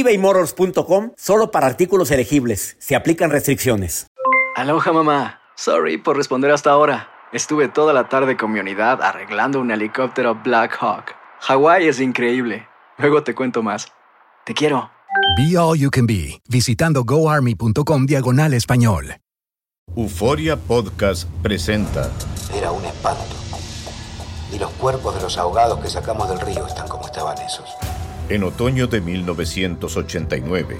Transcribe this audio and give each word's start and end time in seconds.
ebaymotors.com 0.00 1.12
solo 1.16 1.50
para 1.50 1.66
artículos 1.66 2.10
elegibles. 2.10 2.76
Se 2.78 2.96
aplican 2.96 3.30
restricciones. 3.30 4.06
Aloha 4.56 4.92
mamá. 4.92 5.40
Sorry 5.54 5.98
por 5.98 6.16
responder 6.16 6.50
hasta 6.50 6.70
ahora. 6.70 7.08
Estuve 7.32 7.68
toda 7.68 7.92
la 7.92 8.08
tarde 8.08 8.36
con 8.36 8.52
mi 8.52 8.60
unidad 8.60 9.02
arreglando 9.02 9.60
un 9.60 9.70
helicóptero 9.70 10.34
Black 10.42 10.76
Hawk. 10.80 11.14
Hawái 11.40 11.88
es 11.88 12.00
increíble. 12.00 12.66
Luego 12.98 13.22
te 13.22 13.34
cuento 13.34 13.62
más. 13.62 13.88
Te 14.44 14.54
quiero. 14.54 14.90
Be 15.36 15.58
All 15.58 15.78
You 15.78 15.90
Can 15.90 16.06
Be, 16.06 16.40
visitando 16.48 17.04
goarmy.com 17.04 18.06
diagonal 18.06 18.54
español. 18.54 19.16
Euforia 19.94 20.56
Podcast 20.56 21.28
presenta. 21.42 22.10
Era 22.54 22.70
un 22.70 22.84
espanto. 22.84 23.36
Y 24.52 24.58
los 24.58 24.70
cuerpos 24.72 25.14
de 25.14 25.22
los 25.22 25.38
ahogados 25.38 25.80
que 25.80 25.88
sacamos 25.88 26.28
del 26.28 26.40
río 26.40 26.66
están 26.66 26.86
como 26.88 27.06
estaban 27.06 27.36
esos. 27.38 27.68
En 28.28 28.42
otoño 28.42 28.88
de 28.88 29.00
1989, 29.00 30.76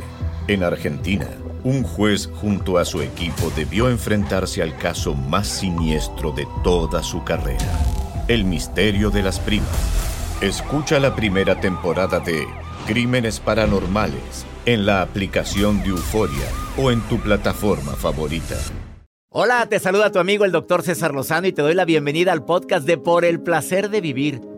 en 0.49 0.65
Argentina, 0.65 1.29
un 1.63 1.85
juez 1.85 2.29
junto 2.41 2.77
a 2.77 2.85
su 2.85 3.03
equipo 3.03 3.53
debió 3.55 3.89
enfrentarse 3.89 4.63
al 4.63 4.77
caso 4.77 5.15
más 5.15 5.47
siniestro 5.47 6.33
de 6.33 6.45
toda 6.65 7.05
su 7.05 7.23
carrera, 7.23 7.65
el 8.27 8.45
misterio 8.45 9.11
de 9.11 9.23
las 9.23 9.39
primas. 9.39 9.69
Escucha 10.41 10.99
la 10.99 11.15
primera 11.15 11.61
temporada 11.61 12.19
de 12.19 12.49
Crímenes 12.89 13.39
Paranormales 13.39 14.45
en 14.65 14.85
la 14.85 15.01
aplicación 15.01 15.85
de 15.85 15.91
Euforia 15.91 16.49
o 16.77 16.91
en 16.91 17.01
tu 17.03 17.21
plataforma 17.21 17.93
favorita. 17.93 18.57
Hola, 19.31 19.69
te 19.69 19.79
saluda 19.79 20.11
tu 20.11 20.19
amigo 20.19 20.45
el 20.45 20.51
doctor 20.51 20.83
César 20.83 21.15
Lozano 21.15 21.47
y 21.47 21.53
te 21.53 21.63
doy 21.63 21.75
la 21.75 21.85
bienvenida 21.85 22.33
al 22.33 22.45
podcast 22.45 22.85
de 22.89 22.99
Por 22.99 23.25
el 23.25 23.39
Placer 23.39 23.89
de 23.89 24.01
Vivir 24.01 24.56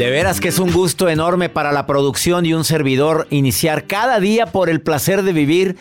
De 0.00 0.08
veras 0.08 0.40
que 0.40 0.48
es 0.48 0.58
un 0.58 0.72
gusto 0.72 1.10
enorme 1.10 1.50
para 1.50 1.72
la 1.72 1.84
producción 1.84 2.46
y 2.46 2.54
un 2.54 2.64
servidor 2.64 3.26
iniciar 3.28 3.86
cada 3.86 4.18
día 4.18 4.46
por 4.46 4.70
el 4.70 4.80
placer 4.80 5.22
de 5.22 5.34
vivir. 5.34 5.76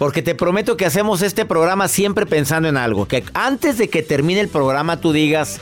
Porque 0.00 0.20
te 0.20 0.34
prometo 0.34 0.76
que 0.76 0.84
hacemos 0.84 1.22
este 1.22 1.44
programa 1.44 1.86
siempre 1.86 2.26
pensando 2.26 2.68
en 2.68 2.76
algo. 2.76 3.06
Que 3.06 3.22
antes 3.34 3.78
de 3.78 3.88
que 3.88 4.02
termine 4.02 4.40
el 4.40 4.48
programa 4.48 4.96
tú 4.96 5.12
digas, 5.12 5.60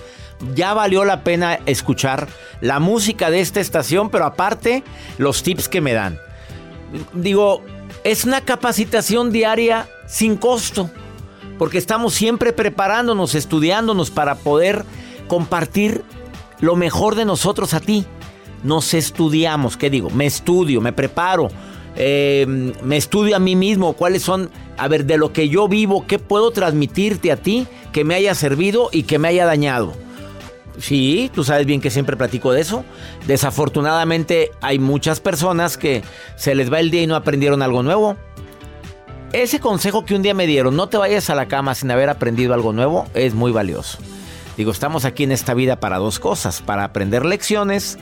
ya 0.55 0.73
valió 0.73 1.05
la 1.05 1.25
pena 1.25 1.59
escuchar 1.67 2.27
la 2.63 2.81
música 2.81 3.31
de 3.31 3.43
esta 3.43 3.61
estación, 3.61 4.09
pero 4.09 4.25
aparte 4.25 4.83
los 5.19 5.43
tips 5.43 5.69
que 5.69 5.83
me 5.83 5.93
dan. 5.93 6.19
Digo, 7.13 7.63
es 8.03 8.25
una 8.25 8.41
capacitación 8.41 9.31
diaria 9.31 9.91
sin 10.07 10.39
costo. 10.39 10.91
Porque 11.59 11.77
estamos 11.77 12.15
siempre 12.15 12.55
preparándonos, 12.55 13.35
estudiándonos 13.35 14.11
para 14.11 14.37
poder 14.37 14.87
compartir 15.29 16.03
lo 16.61 16.77
mejor 16.77 17.15
de 17.15 17.25
nosotros 17.25 17.75
a 17.75 17.81
ti. 17.81 18.05
Nos 18.63 18.95
estudiamos, 18.95 19.77
¿qué 19.77 19.91
digo? 19.91 20.11
Me 20.11 20.27
estudio, 20.27 20.81
me 20.81 20.93
preparo, 20.93 21.49
em, 21.97 22.73
me 22.83 22.97
estudio 22.97 23.37
a 23.37 23.39
mí 23.39 23.57
mismo, 23.57 23.95
cuáles 23.95 24.23
son, 24.23 24.51
a 24.77 24.87
ver, 24.89 25.07
de 25.07 25.17
lo 25.17 25.33
que 25.33 25.49
yo 25.49 25.67
vivo, 25.67 26.07
qué 26.07 26.19
puedo 26.19 26.51
transmitirte 26.51 27.33
a 27.33 27.37
ti 27.37 27.67
que 27.93 28.05
me 28.05 28.15
haya 28.15 28.35
servido 28.35 28.91
y 28.93 29.05
que 29.05 29.19
me 29.19 29.29
haya 29.29 29.47
dañado. 29.47 29.95
Sí, 30.79 31.31
tú 31.35 31.45
sabes 31.45 31.67
bien 31.67 31.81
que 31.81 31.91
siempre 31.91 32.17
platico 32.17 32.53
de 32.53 32.61
eso. 32.61 32.85
Desafortunadamente 33.27 34.51
hay 34.61 34.79
muchas 34.79 35.21
personas 35.21 35.77
que 35.77 36.03
se 36.37 36.55
les 36.55 36.73
va 36.73 36.81
el 36.81 36.91
día 36.91 37.03
y 37.03 37.07
no 37.07 37.17
aprendieron 37.17 37.63
algo 37.63 37.83
nuevo. 37.83 38.17
Ese 39.33 39.61
consejo 39.61 40.05
que 40.05 40.15
un 40.15 40.23
día 40.23 40.35
me 40.35 40.47
dieron, 40.47 40.77
no 40.77 40.89
te 40.89 40.97
vayas 40.97 41.31
a 41.31 41.35
la 41.35 41.47
cama 41.47 41.75
sin 41.75 41.91
haber 41.91 42.09
aprendido 42.09 42.53
algo 42.53 42.73
nuevo, 42.73 43.07
es 43.15 43.35
muy 43.35 43.53
valioso. 43.53 43.99
Digo, 44.57 44.73
estamos 44.73 45.05
aquí 45.05 45.25
en 45.25 45.33
esta 45.33 45.55
vida 45.55 45.81
para 45.81 45.99
dos 45.99 46.19
cosas, 46.19 46.61
para 46.61 46.85
aprender 46.85 47.25
lecciones 47.25 47.99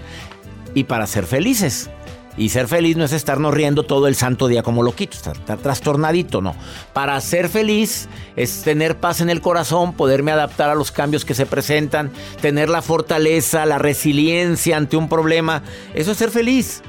y 0.75 0.84
para 0.84 1.06
ser 1.06 1.26
felices. 1.26 1.91
Y 2.38 2.50
ser 2.50 2.69
feliz 2.69 2.97
no 2.97 3.04
es 3.04 3.12
estarnos 3.12 3.53
riendo 3.53 3.82
todo 3.82 4.06
el 4.06 4.14
santo 4.14 4.47
día 4.47 4.62
como 4.62 4.84
loquitos, 4.84 5.16
estar, 5.16 5.37
estar, 5.37 5.58
trastornadito, 5.58 6.41
no. 6.41 6.54
Para 6.92 7.20
ser 7.20 7.48
feliz 7.48 8.08
es 8.37 8.62
tener 8.62 8.97
paz 8.97 9.20
en 9.20 9.28
el 9.28 9.41
corazón, 9.41 9.92
poderme 9.92 10.31
adaptar 10.31 10.70
a 10.70 10.76
los 10.76 10.92
cambios 10.92 11.25
que 11.25 11.34
se 11.34 11.47
presentan, 11.47 12.12
tener 12.41 12.69
la 12.69 12.81
fortaleza, 12.81 13.66
la 13.66 13.78
resiliencia 13.78 14.76
ante 14.76 14.97
un 14.97 15.08
problema. 15.08 15.64
Eso 15.94 16.12
es 16.12 16.19
ser 16.19 16.31
feliz, 16.31 16.82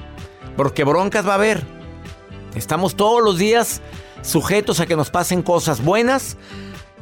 porque 0.56 0.84
broncas 0.84 1.28
va 1.28 1.32
a 1.32 1.36
haber. 1.36 1.64
Estamos 2.54 2.96
todos 2.96 3.24
los 3.24 3.40
días 3.40 3.82
sujetos 4.22 4.80
a 4.80 4.86
que 4.86 4.96
nos 4.96 5.10
pasen 5.10 5.42
cosas 5.42 5.84
buenas, 5.84 6.38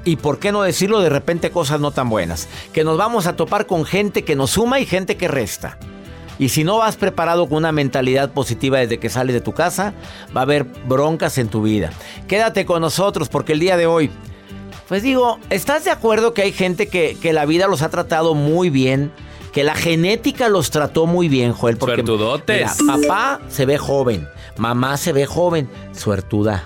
y 0.08 0.16
por 0.16 0.40
qué 0.40 0.54
no 0.54 0.62
decirlo 0.62 1.02
de 1.02 1.10
repente 1.10 1.52
cosas 1.52 1.82
no 1.82 1.92
tan 1.92 2.10
buenas. 2.10 2.48
Que 2.72 2.86
nos 2.86 2.98
vamos 2.98 3.28
a 3.28 3.36
topar 3.36 3.66
con 3.66 3.84
gente 3.84 4.24
que 4.24 4.38
nos 4.38 4.52
suma 4.52 4.80
y 4.80 4.86
gente 4.86 5.18
que 5.18 5.28
resta. 5.28 5.78
Y 6.40 6.48
si 6.50 6.64
no 6.64 6.78
vas 6.78 6.96
preparado 6.96 7.50
con 7.50 7.58
una 7.58 7.74
mentalidad 7.74 8.32
positiva 8.32 8.80
desde 8.80 9.00
que 9.00 9.10
sales 9.10 9.34
de 9.34 9.42
tu 9.42 9.52
casa, 9.52 9.94
va 10.36 10.42
a 10.42 10.44
haber 10.44 10.64
broncas 10.64 11.38
en 11.38 11.50
tu 11.50 11.62
vida. 11.62 11.92
Quédate 12.30 12.66
con 12.66 12.82
nosotros 12.82 13.28
porque 13.28 13.52
el 13.52 13.60
día 13.60 13.76
de 13.76 13.86
hoy, 13.86 14.10
pues 14.88 15.04
digo, 15.04 15.40
¿estás 15.50 15.84
de 15.84 15.92
acuerdo 15.92 16.34
que 16.34 16.44
hay 16.44 16.54
gente 16.54 16.88
que, 16.88 17.18
la 17.34 17.46
vida 17.46 17.68
los 17.68 17.82
ha 17.82 17.90
tratado 17.90 18.34
muy 18.34 18.70
bien? 18.70 19.12
Que 19.52 19.66
la 19.66 19.76
genética 19.76 20.48
los 20.48 20.72
trató 20.72 21.06
muy 21.06 21.28
bien, 21.28 21.52
Joel. 21.52 21.76
Porque 21.76 22.02
mira, 22.02 22.74
papá 22.86 23.42
se 23.50 23.66
ve 23.66 23.78
joven, 23.78 24.26
mamá 24.56 24.96
se 24.96 25.12
ve 25.12 25.26
joven, 25.26 25.68
suertuda 25.92 26.64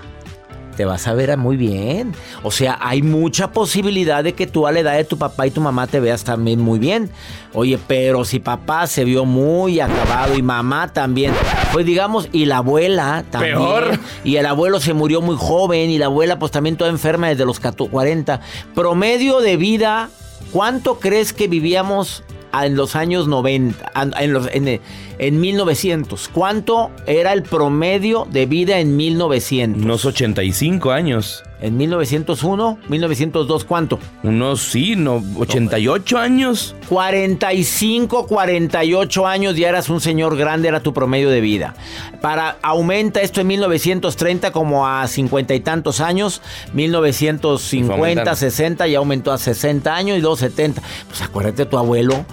te 0.76 0.84
vas 0.84 1.06
a 1.06 1.14
ver 1.14 1.36
muy 1.36 1.56
bien. 1.56 2.14
O 2.42 2.50
sea, 2.50 2.78
hay 2.80 3.02
mucha 3.02 3.52
posibilidad 3.52 4.24
de 4.24 4.32
que 4.34 4.46
tú 4.46 4.66
a 4.66 4.72
la 4.72 4.80
edad 4.80 4.96
de 4.96 5.04
tu 5.04 5.18
papá 5.18 5.46
y 5.46 5.50
tu 5.50 5.60
mamá 5.60 5.86
te 5.86 6.00
veas 6.00 6.24
también 6.24 6.60
muy 6.60 6.78
bien. 6.78 7.10
Oye, 7.54 7.78
pero 7.86 8.24
si 8.24 8.40
papá 8.40 8.86
se 8.86 9.04
vio 9.04 9.24
muy 9.24 9.80
acabado 9.80 10.36
y 10.36 10.42
mamá 10.42 10.92
también, 10.92 11.32
pues 11.72 11.84
digamos, 11.84 12.28
y 12.32 12.46
la 12.46 12.58
abuela 12.58 13.24
también. 13.30 13.56
Peor. 13.56 13.98
Y 14.24 14.36
el 14.36 14.46
abuelo 14.46 14.80
se 14.80 14.94
murió 14.94 15.20
muy 15.20 15.36
joven 15.38 15.90
y 15.90 15.98
la 15.98 16.06
abuela 16.06 16.38
pues 16.38 16.52
también 16.52 16.76
toda 16.76 16.90
enferma 16.90 17.28
desde 17.28 17.44
los 17.44 17.60
40. 17.60 18.40
Promedio 18.74 19.40
de 19.40 19.56
vida, 19.56 20.10
¿cuánto 20.52 20.98
crees 20.98 21.32
que 21.32 21.48
vivíamos 21.48 22.24
en 22.52 22.76
los 22.76 22.96
años 22.96 23.28
90, 23.28 23.92
en, 24.20 24.32
los, 24.32 24.48
en, 24.52 24.80
en 25.18 25.40
1900. 25.40 26.28
¿Cuánto 26.28 26.90
era 27.06 27.32
el 27.32 27.42
promedio 27.42 28.26
de 28.30 28.46
vida 28.46 28.78
en 28.78 28.96
1900? 28.96 29.82
Unos 29.82 30.04
85 30.04 30.90
años. 30.90 31.44
En 31.62 31.76
1901, 31.76 32.78
1902, 32.88 33.64
¿cuánto? 33.64 34.00
Unos, 34.24 34.60
sí, 34.60 34.96
no, 34.96 35.22
88 35.38 36.18
años. 36.18 36.74
45, 36.88 38.26
48 38.26 39.26
años, 39.28 39.56
ya 39.56 39.68
eras 39.68 39.88
un 39.88 40.00
señor 40.00 40.36
grande, 40.36 40.66
era 40.66 40.80
tu 40.80 40.92
promedio 40.92 41.30
de 41.30 41.40
vida. 41.40 41.76
Para, 42.20 42.56
aumenta 42.62 43.20
esto 43.20 43.40
en 43.40 43.46
1930 43.46 44.50
como 44.50 44.88
a 44.88 45.06
50 45.06 45.54
y 45.54 45.60
tantos 45.60 46.00
años, 46.00 46.42
1950, 46.72 48.34
60, 48.34 48.88
ya 48.88 48.98
aumentó 48.98 49.30
a 49.30 49.38
60 49.38 49.94
años 49.94 50.18
y 50.18 50.20
luego 50.20 50.36
70. 50.36 50.82
Pues 51.08 51.22
acuérdate 51.22 51.64
tu 51.64 51.78
abuelo 51.78 52.26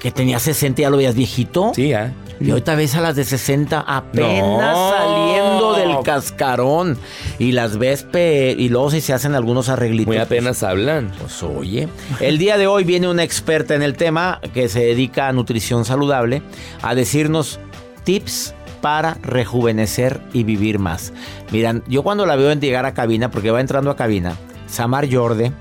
que 0.00 0.10
tenía 0.10 0.38
60 0.38 0.82
ya 0.82 0.90
lo 0.90 0.96
veías 0.96 1.14
viejito. 1.14 1.72
Sí, 1.74 1.92
¿eh? 1.92 2.12
Y 2.40 2.50
ahorita 2.50 2.76
ves 2.76 2.94
a 2.94 3.00
las 3.00 3.16
de 3.16 3.24
60 3.24 3.80
apenas 3.80 4.76
saliendo 4.76 5.74
del 5.74 6.02
cascarón. 6.04 6.96
Y 7.38 7.52
las 7.52 7.78
ves 7.78 8.06
y 8.14 8.68
luego 8.68 8.90
si 8.90 9.00
se 9.00 9.12
hacen 9.12 9.34
algunos 9.34 9.68
arreglitos. 9.68 10.06
Muy 10.06 10.18
apenas 10.18 10.62
hablan. 10.62 11.10
Pues 11.18 11.42
oye. 11.42 11.88
El 12.20 12.38
día 12.38 12.56
de 12.56 12.66
hoy 12.66 12.84
viene 12.84 13.08
una 13.08 13.24
experta 13.24 13.74
en 13.74 13.82
el 13.82 13.96
tema 13.96 14.40
que 14.54 14.68
se 14.68 14.80
dedica 14.80 15.28
a 15.28 15.32
nutrición 15.32 15.84
saludable 15.84 16.42
a 16.82 16.94
decirnos 16.94 17.58
tips 18.04 18.54
para 18.80 19.14
rejuvenecer 19.14 20.20
y 20.32 20.44
vivir 20.44 20.78
más. 20.78 21.12
Miran, 21.50 21.82
yo 21.88 22.04
cuando 22.04 22.24
la 22.26 22.36
veo 22.36 22.52
en 22.52 22.60
llegar 22.60 22.86
a 22.86 22.94
cabina, 22.94 23.30
porque 23.30 23.50
va 23.50 23.60
entrando 23.60 23.90
a 23.90 23.96
cabina, 23.96 24.36
Samar 24.68 25.12
Jorde, 25.12 25.52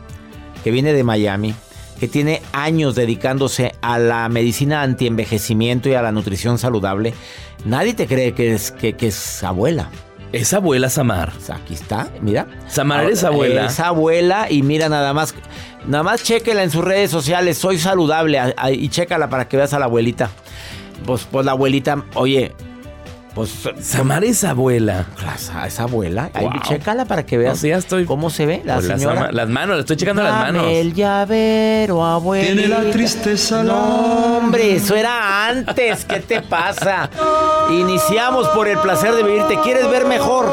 que 0.64 0.70
viene 0.70 0.94
de 0.94 1.04
Miami, 1.04 1.56
que 2.00 2.08
tiene 2.08 2.42
años 2.54 2.96
dedicándose 2.96 3.74
a 3.82 4.00
la 4.00 4.30
medicina 4.30 4.82
antienvejecimiento 4.82 5.90
y 5.90 5.94
a 5.94 6.02
la 6.02 6.12
nutrición 6.12 6.58
saludable, 6.58 7.14
nadie 7.66 7.94
te 7.94 8.08
cree 8.08 8.34
que 8.34 8.54
es, 8.54 8.72
que, 8.72 8.94
que 8.94 9.08
es 9.08 9.44
abuela. 9.44 9.90
Es 10.34 10.54
abuela 10.54 10.90
Samar. 10.90 11.32
Sea, 11.40 11.56
aquí 11.56 11.74
está, 11.74 12.10
mira. 12.22 12.48
Samar 12.68 13.10
es 13.10 13.24
abuela. 13.24 13.66
Es 13.66 13.80
abuela 13.80 14.48
y 14.50 14.62
mira 14.62 14.90
nada 14.90 15.14
más, 15.14 15.34
nada 15.88 16.04
más 16.04 16.24
chéquela 16.24 16.64
en 16.64 16.72
sus 16.72 16.84
redes 16.84 17.10
sociales, 17.10 17.58
soy 17.58 17.80
saludable 17.80 18.40
y 18.72 18.90
chécala 18.90 19.30
para 19.30 19.48
que 19.48 19.58
veas 19.58 19.74
a 19.74 19.80
la 19.80 19.86
abuelita. 19.86 20.30
Pues, 21.06 21.28
pues 21.32 21.46
la 21.46 21.54
abuelita, 21.54 22.04
oye, 22.16 22.54
pues 23.38 23.52
Samar 23.82 24.24
es 24.24 24.44
abuela. 24.44 25.06
esa, 25.36 25.66
esa 25.68 25.84
abuela, 25.84 26.30
ahí, 26.34 26.46
Wow. 26.46 26.54
chécala 26.68 27.06
para 27.06 27.26
que 27.26 27.38
veas 27.38 27.54
No, 27.54 27.62
sí, 27.62 27.70
ya 27.70 27.78
estoy- 27.78 28.06
cómo 28.06 28.30
se 28.30 28.46
ve 28.46 28.62
la 28.66 28.76
Pues 28.76 28.86
las 28.88 29.00
señora. 29.00 29.32
las 29.32 29.48
manos, 29.48 29.76
le 29.76 29.82
estoy 29.82 29.96
checando 29.96 30.24
las 30.24 30.34
manos. 30.34 30.66
El 30.68 30.94
llavero, 30.94 32.04
abuelita. 32.04 32.54
Tiene 32.54 32.68
la 32.68 32.92
tristeza 32.92 33.64
No, 33.64 34.38
hombre, 34.38 34.76
eso 34.76 34.96
era 34.96 35.48
antes. 35.48 36.04
¿Qué 36.06 36.20
te 36.20 36.42
pasa? 36.42 37.10
Iniciamos 37.72 38.48
por 38.50 38.68
el 38.68 38.78
placer 38.80 39.14
de 39.14 39.24
vivir. 39.24 39.44
¿Te 39.44 39.60
quieres 39.62 39.90
ver 39.90 40.06
mejor? 40.06 40.46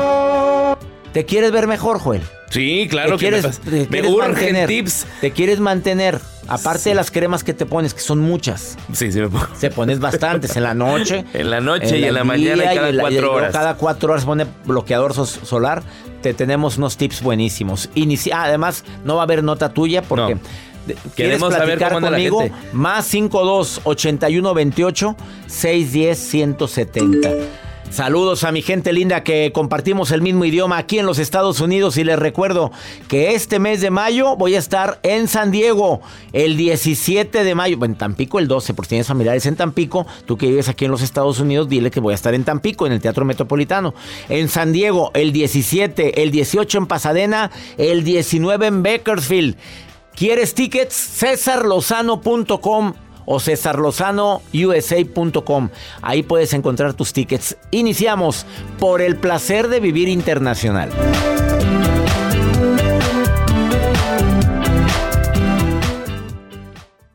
¿Te 1.14 1.24
quieres 1.24 1.50
ver 1.52 1.66
mejor, 1.66 1.98
Joel? 1.98 2.20
Sí, 2.50 2.86
claro 2.90 3.12
¿Te 3.12 3.24
que 3.24 3.30
quieres, 3.30 3.44
me, 3.64 3.70
te 3.70 3.76
me 3.80 3.86
quieres 3.86 4.10
urgen 4.10 4.28
mantener? 4.32 4.68
tips. 4.68 5.06
¿Te 5.22 5.30
quieres 5.30 5.60
mantener? 5.60 6.20
Aparte 6.46 6.90
de 6.90 6.94
las 6.94 7.10
cremas 7.10 7.42
que 7.42 7.54
te 7.54 7.64
pones, 7.66 7.94
que 7.94 8.00
son 8.00 8.18
muchas. 8.20 8.76
Sí, 8.92 9.10
sí 9.10 9.20
me 9.20 9.28
pongo. 9.30 9.46
Se 9.58 9.70
pones 9.70 9.98
bastantes 9.98 10.54
en 10.56 10.62
la 10.64 10.74
noche. 10.74 11.24
En 11.32 11.50
la 11.50 11.60
noche 11.60 11.98
y 11.98 12.04
en 12.04 12.12
la 12.14 12.22
mañana 12.24 12.70
y 12.72 12.76
cada 12.76 12.92
cuatro 13.00 13.32
horas. 13.32 13.52
Cada 13.52 13.74
cuatro 13.76 14.12
horas 14.12 14.24
pone 14.26 14.44
bloqueador 14.66 15.14
so- 15.14 15.24
solar. 15.24 15.82
Te 16.20 16.34
tenemos 16.34 16.76
unos 16.78 16.96
tips 16.98 17.22
buenísimos. 17.22 17.88
Inici- 17.94 18.30
ah, 18.32 18.44
además, 18.44 18.84
no 19.04 19.14
va 19.16 19.22
a 19.22 19.24
haber 19.24 19.42
nota 19.42 19.72
tuya 19.72 20.02
porque. 20.02 20.34
No. 20.34 20.40
¿Quieres 20.86 21.02
Queremos 21.14 21.50
saber 21.54 21.78
platicar 21.78 21.88
cómo 21.94 21.96
anda 21.98 22.10
la 22.10 22.16
conmigo? 22.18 22.40
gente. 22.42 22.56
Más 22.74 23.06
52 23.06 23.80
81 23.84 24.52
28 24.54 25.16
610 25.46 26.18
170. 26.18 27.30
Saludos 27.90 28.42
a 28.42 28.50
mi 28.50 28.60
gente 28.60 28.92
linda 28.92 29.22
que 29.22 29.52
compartimos 29.52 30.10
el 30.10 30.20
mismo 30.20 30.44
idioma 30.44 30.78
aquí 30.78 30.98
en 30.98 31.06
los 31.06 31.20
Estados 31.20 31.60
Unidos 31.60 31.96
y 31.96 32.02
les 32.02 32.18
recuerdo 32.18 32.72
que 33.06 33.34
este 33.34 33.60
mes 33.60 33.80
de 33.80 33.90
mayo 33.90 34.36
voy 34.36 34.56
a 34.56 34.58
estar 34.58 34.98
en 35.04 35.28
San 35.28 35.52
Diego 35.52 36.00
el 36.32 36.56
17 36.56 37.44
de 37.44 37.54
mayo, 37.54 37.78
en 37.84 37.94
Tampico 37.94 38.40
el 38.40 38.48
12 38.48 38.74
porque 38.74 38.88
tienes 38.88 39.06
familiares 39.06 39.46
en 39.46 39.54
Tampico, 39.54 40.08
tú 40.26 40.36
que 40.36 40.48
vives 40.48 40.68
aquí 40.68 40.86
en 40.86 40.90
los 40.90 41.02
Estados 41.02 41.38
Unidos 41.38 41.68
dile 41.68 41.92
que 41.92 42.00
voy 42.00 42.12
a 42.12 42.16
estar 42.16 42.34
en 42.34 42.42
Tampico 42.42 42.86
en 42.86 42.92
el 42.92 43.00
Teatro 43.00 43.24
Metropolitano, 43.24 43.94
en 44.28 44.48
San 44.48 44.72
Diego 44.72 45.12
el 45.14 45.32
17, 45.32 46.22
el 46.22 46.32
18 46.32 46.78
en 46.78 46.86
Pasadena, 46.86 47.52
el 47.78 48.02
19 48.02 48.66
en 48.66 48.82
Bakersfield. 48.82 49.56
¿Quieres 50.16 50.54
tickets? 50.54 50.94
cesarlozano.com 50.94 52.94
o 53.26 53.40
cesarlozanousa.com. 53.40 55.68
Ahí 56.02 56.22
puedes 56.22 56.52
encontrar 56.52 56.94
tus 56.94 57.12
tickets. 57.12 57.56
Iniciamos 57.70 58.46
por 58.78 59.00
el 59.00 59.16
placer 59.16 59.68
de 59.68 59.80
vivir 59.80 60.08
internacional. 60.08 60.90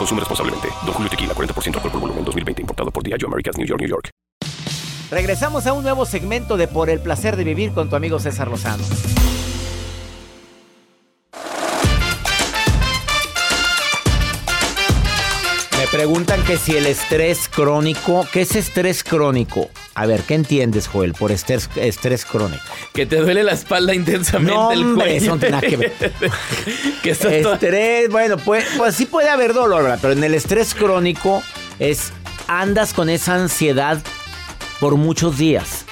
Consume 0.00 0.20
responsablemente. 0.20 0.68
Don 0.86 0.94
Julio 0.94 1.10
Tequila, 1.10 1.34
40% 1.34 1.74
alcohol 1.74 1.92
por 1.92 2.00
volumen, 2.00 2.24
2020. 2.24 2.62
Importado 2.62 2.90
por 2.90 3.02
Diageo 3.02 3.28
Americas, 3.28 3.58
New 3.58 3.66
York, 3.66 3.80
New 3.80 3.90
York. 3.90 4.08
Regresamos 5.10 5.66
a 5.66 5.74
un 5.74 5.82
nuevo 5.82 6.06
segmento 6.06 6.56
de 6.56 6.68
Por 6.68 6.88
el 6.88 7.00
placer 7.00 7.36
de 7.36 7.44
vivir 7.44 7.72
con 7.72 7.90
tu 7.90 7.96
amigo 7.96 8.18
César 8.18 8.48
Lozano. 8.48 8.82
Preguntan 15.90 16.42
que 16.44 16.56
si 16.56 16.76
el 16.76 16.86
estrés 16.86 17.48
crónico, 17.48 18.26
¿qué 18.32 18.42
es 18.42 18.54
estrés 18.54 19.02
crónico? 19.02 19.70
A 19.94 20.06
ver, 20.06 20.22
¿qué 20.22 20.34
entiendes, 20.34 20.86
Joel, 20.86 21.14
por 21.14 21.32
estrés, 21.32 21.68
estrés 21.76 22.24
crónico? 22.24 22.62
Que 22.92 23.06
te 23.06 23.16
duele 23.16 23.42
la 23.42 23.52
espalda 23.52 23.94
intensamente 23.94 24.54
No, 24.54 24.70
el 24.72 24.80
hombre, 24.82 25.06
cuello. 25.06 25.16
eso 25.24 25.30
no 25.34 25.38
tiene 25.40 25.56
nada 25.56 25.68
que 25.68 25.76
ver. 25.76 25.92
que 27.02 27.10
estás 27.10 27.42
toda- 27.42 27.54
Estrés, 27.54 28.08
bueno, 28.10 28.36
pues, 28.38 28.64
pues 28.76 28.94
sí 28.94 29.06
puede 29.06 29.28
haber 29.30 29.52
dolor, 29.52 29.82
¿verdad? 29.82 29.98
pero 30.00 30.12
en 30.12 30.22
el 30.24 30.34
estrés 30.34 30.74
crónico 30.74 31.42
es 31.78 32.12
andas 32.46 32.92
con 32.94 33.08
esa 33.10 33.34
ansiedad 33.34 33.98
por 34.78 34.96
muchos 34.96 35.38
días. 35.38 35.84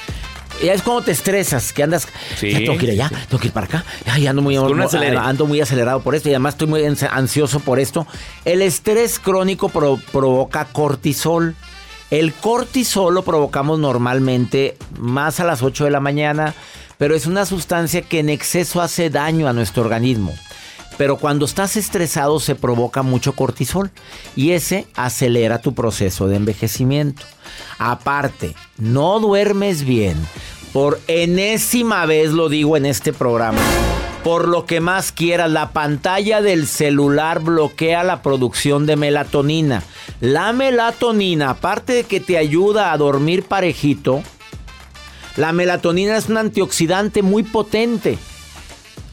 Ya 0.63 0.73
es 0.73 0.83
cuando 0.83 1.03
te 1.03 1.13
estresas, 1.13 1.73
que 1.73 1.83
andas, 1.85 2.09
Sí, 2.37 2.51
ya 2.51 2.59
tengo 2.59 2.77
que 2.79 2.87
ir 2.87 2.91
allá, 2.93 3.11
tengo 3.29 3.39
que 3.41 3.47
ir 3.49 3.53
para 3.53 3.67
acá, 3.67 3.85
ay, 4.07 4.27
ando 4.27 4.43
muy, 4.43 4.57
ando 5.29 5.47
muy 5.47 5.61
acelerado 5.61 6.01
por 6.01 6.15
esto 6.17 6.29
y 6.29 6.33
además 6.33 6.55
estoy 6.55 6.67
muy 6.67 6.81
ansi- 6.83 7.09
ansioso 7.11 7.61
por 7.61 7.79
esto. 7.79 8.07
El 8.45 8.63
estrés 8.63 9.19
crónico 9.19 9.69
pro- 9.69 10.01
provoca 10.13 10.65
cortisol. 10.65 11.55
El 12.11 12.33
cortisol 12.33 13.15
lo 13.15 13.23
provocamos 13.23 13.79
normalmente 13.79 14.77
más 14.99 15.41
a 15.41 15.45
las 15.45 15.63
8 15.63 15.85
de 15.85 15.91
la 15.91 16.01
mañana, 16.01 16.55
pero 16.97 17.15
es 17.15 17.27
una 17.27 17.45
sustancia 17.47 18.03
que 18.03 18.19
en 18.19 18.29
exceso 18.31 18.81
hace 18.81 19.11
daño 19.11 19.47
a 19.47 19.53
nuestro 19.53 19.83
organismo. 19.83 20.35
Pero 20.99 21.17
cuando 21.17 21.47
estás 21.47 21.77
estresado 21.77 22.41
se 22.41 22.57
provoca 22.57 23.03
mucho 23.03 23.33
cortisol 23.35 23.91
y 24.37 24.51
ese 24.51 24.87
acelera 24.95 25.63
tu 25.63 25.75
proceso 25.75 26.27
de 26.27 26.37
envejecimiento. 26.37 27.23
Aparte, 27.79 28.55
no 28.77 29.21
duermes 29.21 29.85
bien. 29.85 30.19
Por 30.73 31.01
enésima 31.07 32.05
vez 32.05 32.33
lo 32.33 32.49
digo 32.49 32.77
en 32.77 32.85
este 32.85 33.13
programa. 33.13 33.61
Por 34.25 34.49
lo 34.49 34.67
que 34.67 34.81
más 34.81 35.13
quieras, 35.13 35.51
la 35.51 35.71
pantalla 35.71 36.43
del 36.43 36.67
celular 36.67 37.41
bloquea 37.41 38.03
la 38.03 38.21
producción 38.21 38.85
de 38.85 38.97
melatonina. 38.97 39.85
La 40.21 40.53
melatonina, 40.53 41.51
aparte 41.51 41.93
de 41.93 42.05
que 42.05 42.21
te 42.21 42.37
ayuda 42.37 42.93
a 42.93 42.99
dormir 42.99 43.45
parejito, 43.45 44.23
la 45.37 45.53
melatonina 45.53 46.17
es 46.17 46.29
un 46.29 46.37
antioxidante 46.37 47.23
muy 47.23 47.45
potente. 47.45 48.19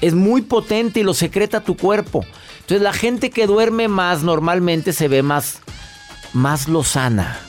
Es 0.06 0.14
muy 0.14 0.42
potente 0.42 1.00
y 1.00 1.04
lo 1.04 1.14
secreta 1.14 1.62
tu 1.62 1.76
cuerpo. 1.78 2.24
Entonces 2.62 2.82
la 2.82 2.94
gente 2.94 3.30
que 3.30 3.48
duerme 3.48 3.88
más 3.88 4.24
normalmente 4.24 4.94
se 4.94 5.08
ve 5.08 5.22
más, 5.24 5.60
más 6.34 6.68
lozana. 6.68 7.40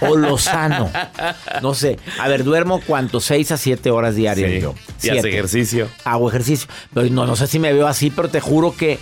o 0.00 0.16
lozano. 0.16 0.90
No 1.62 1.74
sé. 1.74 1.98
A 2.18 2.28
ver, 2.28 2.44
duermo 2.44 2.80
cuánto? 2.84 3.20
6 3.20 3.52
a 3.52 3.56
7 3.56 3.90
horas 3.90 4.14
diarias 4.16 4.50
Sí. 4.50 4.60
yo. 4.60 4.74
Y 5.02 5.08
hace 5.08 5.20
Siete. 5.20 5.28
ejercicio. 5.30 5.88
Hago 6.04 6.28
ejercicio. 6.28 6.68
Pero 6.92 7.08
no, 7.10 7.26
no 7.26 7.36
sé 7.36 7.46
si 7.46 7.58
me 7.58 7.72
veo 7.72 7.86
así, 7.86 8.10
pero 8.10 8.28
te 8.28 8.40
juro 8.40 8.74
que, 8.76 8.98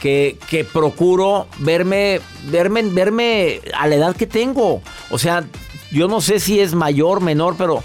que, 0.00 0.38
que 0.48 0.64
procuro 0.64 1.46
verme, 1.58 2.20
verme, 2.50 2.82
verme 2.82 3.60
a 3.78 3.86
la 3.86 3.94
edad 3.96 4.16
que 4.16 4.26
tengo. 4.26 4.82
O 5.10 5.18
sea, 5.18 5.44
yo 5.92 6.08
no 6.08 6.20
sé 6.20 6.40
si 6.40 6.60
es 6.60 6.74
mayor, 6.74 7.20
menor, 7.20 7.54
pero 7.56 7.82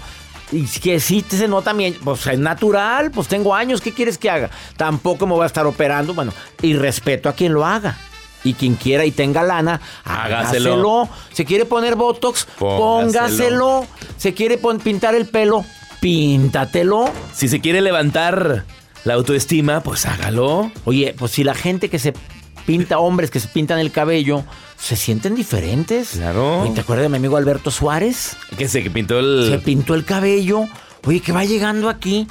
y 0.52 0.64
que 0.66 1.00
sí 1.00 1.24
se 1.28 1.48
nota 1.48 1.72
bien. 1.72 1.96
Pues 2.02 2.26
es 2.26 2.38
natural, 2.38 3.10
pues 3.10 3.28
tengo 3.28 3.54
años, 3.54 3.80
¿qué 3.80 3.92
quieres 3.92 4.18
que 4.18 4.30
haga? 4.30 4.50
Tampoco 4.76 5.26
me 5.26 5.34
voy 5.34 5.44
a 5.44 5.46
estar 5.46 5.66
operando. 5.66 6.14
Bueno, 6.14 6.32
y 6.62 6.74
respeto 6.74 7.28
a 7.28 7.32
quien 7.34 7.52
lo 7.52 7.64
haga. 7.64 7.96
Y 8.42 8.54
quien 8.54 8.74
quiera 8.74 9.04
y 9.04 9.10
tenga 9.10 9.42
lana, 9.42 9.82
Hágaselo. 10.02 10.70
hágaselo. 10.70 11.08
Se 11.32 11.44
quiere 11.44 11.66
poner 11.66 11.94
Botox, 11.94 12.46
Póngaselo. 12.58 12.78
póngaselo. 12.78 13.86
Se 14.16 14.32
quiere 14.32 14.58
pintar 14.82 15.14
el 15.14 15.26
pelo, 15.28 15.64
píntatelo. 16.00 17.10
Si 17.34 17.48
se 17.48 17.60
quiere 17.60 17.80
levantar 17.82 18.64
la 19.04 19.14
autoestima, 19.14 19.82
pues 19.82 20.06
hágalo. 20.06 20.72
Oye, 20.84 21.14
pues 21.18 21.32
si 21.32 21.44
la 21.44 21.54
gente 21.54 21.90
que 21.90 21.98
se 21.98 22.14
pinta, 22.60 22.98
hombres 22.98 23.30
que 23.30 23.40
se 23.40 23.48
pintan 23.48 23.78
el 23.78 23.90
cabello, 23.90 24.44
se 24.78 24.96
sienten 24.96 25.34
diferentes. 25.34 26.10
Claro. 26.10 26.62
Oye, 26.62 26.72
¿Te 26.72 26.80
acuerdas 26.80 27.04
de 27.04 27.08
mi 27.08 27.16
amigo 27.16 27.36
Alberto 27.36 27.70
Suárez? 27.70 28.36
Que 28.56 28.68
se 28.68 28.80
pintó 28.90 29.18
el. 29.18 29.46
Se 29.50 29.58
pintó 29.58 29.94
el 29.94 30.04
cabello. 30.04 30.64
Oye, 31.06 31.20
que 31.20 31.32
va 31.32 31.44
llegando 31.44 31.88
aquí. 31.88 32.26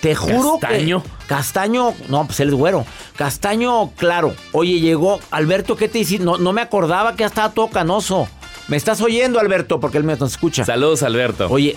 Te 0.00 0.14
juro 0.14 0.58
Castaño. 0.60 1.02
que... 1.02 1.08
Castaño. 1.26 1.94
No, 2.08 2.26
pues 2.26 2.38
él 2.40 2.48
es 2.48 2.54
güero. 2.54 2.84
Castaño, 3.16 3.90
claro. 3.96 4.34
Oye, 4.52 4.78
llegó... 4.80 5.18
Alberto, 5.30 5.74
¿qué 5.74 5.88
te 5.88 5.98
hiciste? 5.98 6.24
No, 6.24 6.36
no 6.38 6.52
me 6.52 6.60
acordaba 6.60 7.12
que 7.12 7.20
ya 7.20 7.26
estaba 7.26 7.52
todo 7.52 7.68
canoso. 7.68 8.28
¿Me 8.68 8.76
estás 8.76 9.00
oyendo, 9.00 9.40
Alberto? 9.40 9.80
Porque 9.80 9.98
él 9.98 10.04
me 10.04 10.12
escucha. 10.12 10.64
Saludos, 10.64 11.02
Alberto. 11.02 11.48
Oye, 11.50 11.76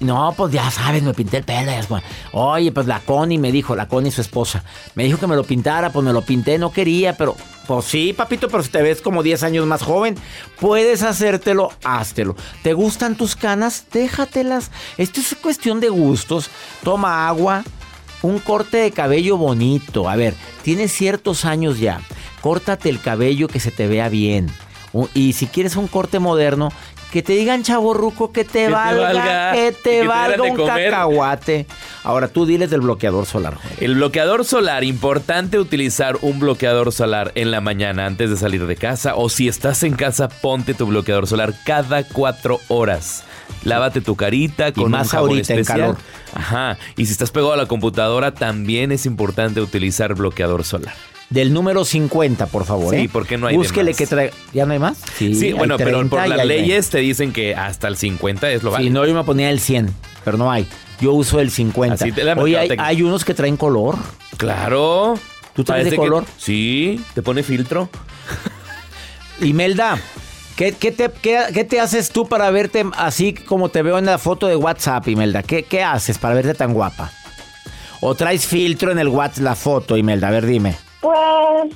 no, 0.00 0.32
pues 0.36 0.52
ya 0.52 0.70
sabes, 0.70 1.02
me 1.02 1.14
pinté 1.14 1.38
el 1.38 1.44
pelo. 1.44 1.72
Oye, 2.32 2.72
pues 2.72 2.86
la 2.86 3.00
Connie 3.00 3.38
me 3.38 3.50
dijo, 3.50 3.74
la 3.74 3.88
Connie 3.88 4.10
su 4.10 4.20
esposa, 4.20 4.62
me 4.94 5.04
dijo 5.04 5.18
que 5.18 5.26
me 5.26 5.36
lo 5.36 5.44
pintara, 5.44 5.90
pues 5.90 6.04
me 6.04 6.12
lo 6.12 6.22
pinté, 6.22 6.58
no 6.58 6.70
quería, 6.72 7.16
pero 7.16 7.36
pues 7.66 7.84
sí, 7.84 8.12
papito, 8.12 8.48
pero 8.48 8.62
si 8.62 8.70
te 8.70 8.80
ves 8.80 9.02
como 9.02 9.22
10 9.22 9.42
años 9.42 9.66
más 9.66 9.82
joven, 9.82 10.14
puedes 10.60 11.02
hacértelo, 11.02 11.70
háztelo. 11.84 12.36
¿Te 12.62 12.72
gustan 12.72 13.16
tus 13.16 13.36
canas? 13.36 13.86
Déjatelas. 13.92 14.70
Esto 14.96 15.20
es 15.20 15.34
cuestión 15.34 15.80
de 15.80 15.88
gustos. 15.88 16.48
Toma 16.82 17.28
agua, 17.28 17.64
un 18.22 18.38
corte 18.38 18.78
de 18.78 18.90
cabello 18.90 19.36
bonito. 19.36 20.08
A 20.08 20.16
ver, 20.16 20.34
tienes 20.62 20.92
ciertos 20.92 21.44
años 21.44 21.78
ya. 21.78 22.00
Córtate 22.40 22.88
el 22.88 23.00
cabello 23.00 23.48
que 23.48 23.60
se 23.60 23.70
te 23.70 23.86
vea 23.86 24.08
bien. 24.08 24.50
Y 25.12 25.34
si 25.34 25.46
quieres 25.46 25.76
un 25.76 25.88
corte 25.88 26.18
moderno, 26.18 26.70
que 27.10 27.22
te 27.22 27.32
digan 27.32 27.62
chaborruco 27.62 28.32
que 28.32 28.44
te 28.44 28.66
te 28.66 28.68
valga, 28.68 29.12
valga, 29.12 29.52
que 29.52 29.68
y 29.68 29.72
te 29.72 30.00
que 30.00 30.06
valga 30.06 30.42
un 30.42 30.56
comer. 30.56 30.90
cacahuate. 30.90 31.66
Ahora 32.04 32.28
tú 32.28 32.46
diles 32.46 32.70
del 32.70 32.80
bloqueador 32.80 33.26
solar. 33.26 33.56
El 33.80 33.94
bloqueador 33.94 34.44
solar, 34.44 34.84
importante 34.84 35.58
utilizar 35.58 36.18
un 36.22 36.38
bloqueador 36.38 36.92
solar 36.92 37.32
en 37.34 37.50
la 37.50 37.60
mañana 37.60 38.06
antes 38.06 38.30
de 38.30 38.36
salir 38.36 38.66
de 38.66 38.76
casa 38.76 39.14
o 39.14 39.28
si 39.28 39.48
estás 39.48 39.82
en 39.82 39.94
casa, 39.94 40.28
ponte 40.28 40.74
tu 40.74 40.86
bloqueador 40.86 41.26
solar 41.26 41.54
cada 41.64 42.04
cuatro 42.04 42.60
horas. 42.68 43.24
Lávate 43.64 44.00
tu 44.00 44.14
carita 44.14 44.72
con 44.72 44.90
más 44.90 45.06
un 45.06 45.10
jabón 45.10 45.30
ahorita 45.30 45.54
en 45.54 45.64
calor. 45.64 45.96
Ajá. 46.34 46.78
Y 46.96 47.06
si 47.06 47.12
estás 47.12 47.30
pegado 47.30 47.52
a 47.52 47.56
la 47.56 47.66
computadora, 47.66 48.34
también 48.34 48.92
es 48.92 49.06
importante 49.06 49.60
utilizar 49.60 50.14
bloqueador 50.14 50.64
solar. 50.64 50.94
Del 51.30 51.52
número 51.52 51.84
50, 51.84 52.46
por 52.46 52.64
favor. 52.64 52.94
Sí, 52.94 53.02
¿eh? 53.02 53.10
porque 53.12 53.36
no 53.36 53.46
hay 53.48 53.56
Búsquele 53.56 53.92
que 53.92 54.06
traiga. 54.06 54.32
¿Ya 54.54 54.64
no 54.64 54.72
hay 54.72 54.78
más? 54.78 54.96
Sí, 55.18 55.26
hay 55.42 55.52
bueno, 55.52 55.76
pero 55.76 55.90
30 55.98 56.08
por 56.10 56.18
las 56.26 56.38
hay 56.40 56.48
20. 56.48 56.62
leyes 56.62 56.88
te 56.90 56.98
dicen 56.98 57.32
que 57.32 57.54
hasta 57.54 57.86
el 57.88 57.96
50 57.98 58.50
es 58.50 58.62
lo 58.62 58.70
Sí, 58.70 58.74
válido. 58.76 58.94
no, 58.94 59.06
yo 59.06 59.14
me 59.14 59.24
ponía 59.24 59.50
el 59.50 59.60
100, 59.60 59.92
pero 60.24 60.38
no 60.38 60.50
hay. 60.50 60.66
Yo 61.00 61.12
uso 61.12 61.38
el 61.40 61.50
50. 61.50 61.94
Así 62.02 62.12
te 62.12 62.24
la 62.24 62.32
Oye, 62.32 62.56
hay, 62.58 62.70
hay 62.78 63.02
unos 63.02 63.24
que 63.26 63.34
traen 63.34 63.56
color. 63.58 63.96
Claro. 64.38 65.14
¿Tú 65.54 65.64
traes 65.64 65.84
de 65.84 65.90
que- 65.90 65.96
color? 65.96 66.24
Sí, 66.38 66.98
te 67.14 67.20
pone 67.22 67.42
filtro. 67.42 67.90
Imelda, 69.40 69.98
¿qué, 70.56 70.72
qué 70.72 70.92
te, 70.92 71.10
qué- 71.10 71.44
qué 71.52 71.64
te 71.64 71.78
haces 71.80 72.10
tú 72.10 72.26
para 72.26 72.50
verte 72.50 72.84
así 72.96 73.34
como 73.34 73.68
te 73.68 73.82
veo 73.82 73.98
en 73.98 74.06
la 74.06 74.18
foto 74.18 74.46
de 74.46 74.56
WhatsApp, 74.56 75.06
Imelda? 75.08 75.42
¿Qué, 75.42 75.62
qué 75.64 75.82
haces 75.82 76.18
para 76.18 76.34
verte 76.34 76.54
tan 76.54 76.72
guapa? 76.72 77.12
¿O 78.00 78.14
traes 78.14 78.46
filtro 78.46 78.90
en 78.92 78.98
el 78.98 79.08
WhatsApp 79.08 79.44
la 79.44 79.54
foto, 79.54 79.96
Imelda? 79.96 80.28
A 80.28 80.30
ver, 80.30 80.46
dime. 80.46 80.76
Pues 81.00 81.74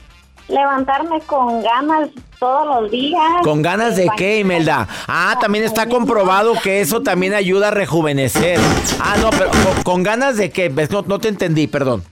levantarme 0.49 1.21
con 1.23 1.62
ganas 1.62 2.09
todos 2.38 2.83
los 2.83 2.91
días. 2.91 3.21
¿Con 3.43 3.62
ganas 3.62 3.97
de 3.97 4.09
qué, 4.17 4.41
Imelda? 4.41 4.88
Ah, 5.07 5.37
también 5.41 5.64
está 5.64 5.88
comprobado 5.88 6.55
que 6.62 6.81
eso 6.81 7.02
también 7.02 7.35
ayuda 7.35 7.69
a 7.69 7.71
rejuvenecer. 7.71 8.59
Ah, 9.00 9.17
no, 9.21 9.31
pero 9.31 9.50
¿con, 9.50 9.83
con 9.85 10.02
ganas 10.02 10.37
de 10.37 10.50
qué? 10.50 10.69
No, 10.91 11.02
no 11.02 11.19
te 11.21 11.29
entendí, 11.29 11.67
perdón. 11.69 12.02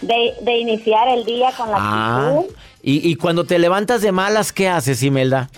De, 0.00 0.34
de 0.40 0.56
iniciar 0.58 1.08
el 1.08 1.24
día 1.24 1.50
con 1.56 1.70
la 1.70 1.76
Ah, 1.78 2.30
actitud. 2.38 2.54
y, 2.82 3.10
y 3.10 3.16
cuando 3.16 3.44
te 3.44 3.58
levantas 3.58 4.00
de 4.00 4.12
malas, 4.12 4.52
¿qué 4.52 4.68
haces, 4.68 5.02
Imelda? 5.02 5.50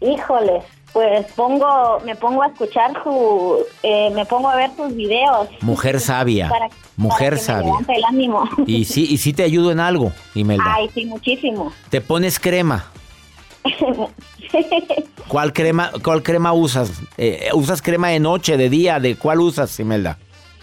Híjole, 0.00 0.62
pues 0.92 1.26
pongo, 1.32 2.00
me 2.04 2.14
pongo 2.16 2.42
a 2.42 2.48
escuchar 2.48 2.92
su, 3.02 3.58
eh, 3.82 4.10
me 4.14 4.24
pongo 4.26 4.48
a 4.48 4.56
ver 4.56 4.70
sus 4.76 4.94
videos. 4.94 5.48
Mujer 5.60 6.00
sabia. 6.00 6.48
Para- 6.48 6.68
mujer 6.96 7.30
para 7.34 7.36
que 7.36 7.40
me 7.40 7.46
sabia. 7.46 7.66
levante 7.66 7.94
el 7.96 8.04
ánimo. 8.04 8.48
Y 8.66 8.84
sí, 8.84 9.06
y 9.08 9.18
sí 9.18 9.32
te 9.32 9.42
ayudo 9.44 9.70
en 9.72 9.80
algo, 9.80 10.12
Imelda. 10.34 10.64
Ay, 10.66 10.90
sí, 10.94 11.04
muchísimo. 11.06 11.72
Te 11.90 12.00
pones 12.00 12.38
crema. 12.40 12.86
¿Cuál 15.28 15.52
crema, 15.52 15.90
cuál 16.02 16.22
crema 16.22 16.52
usas? 16.52 16.90
Eh, 17.16 17.48
¿Usas 17.54 17.82
crema 17.82 18.08
de 18.08 18.20
noche, 18.20 18.56
de 18.56 18.68
día? 18.68 18.98
¿De 18.98 19.16
cuál 19.16 19.40
usas, 19.40 19.78
Imelda? 19.78 20.18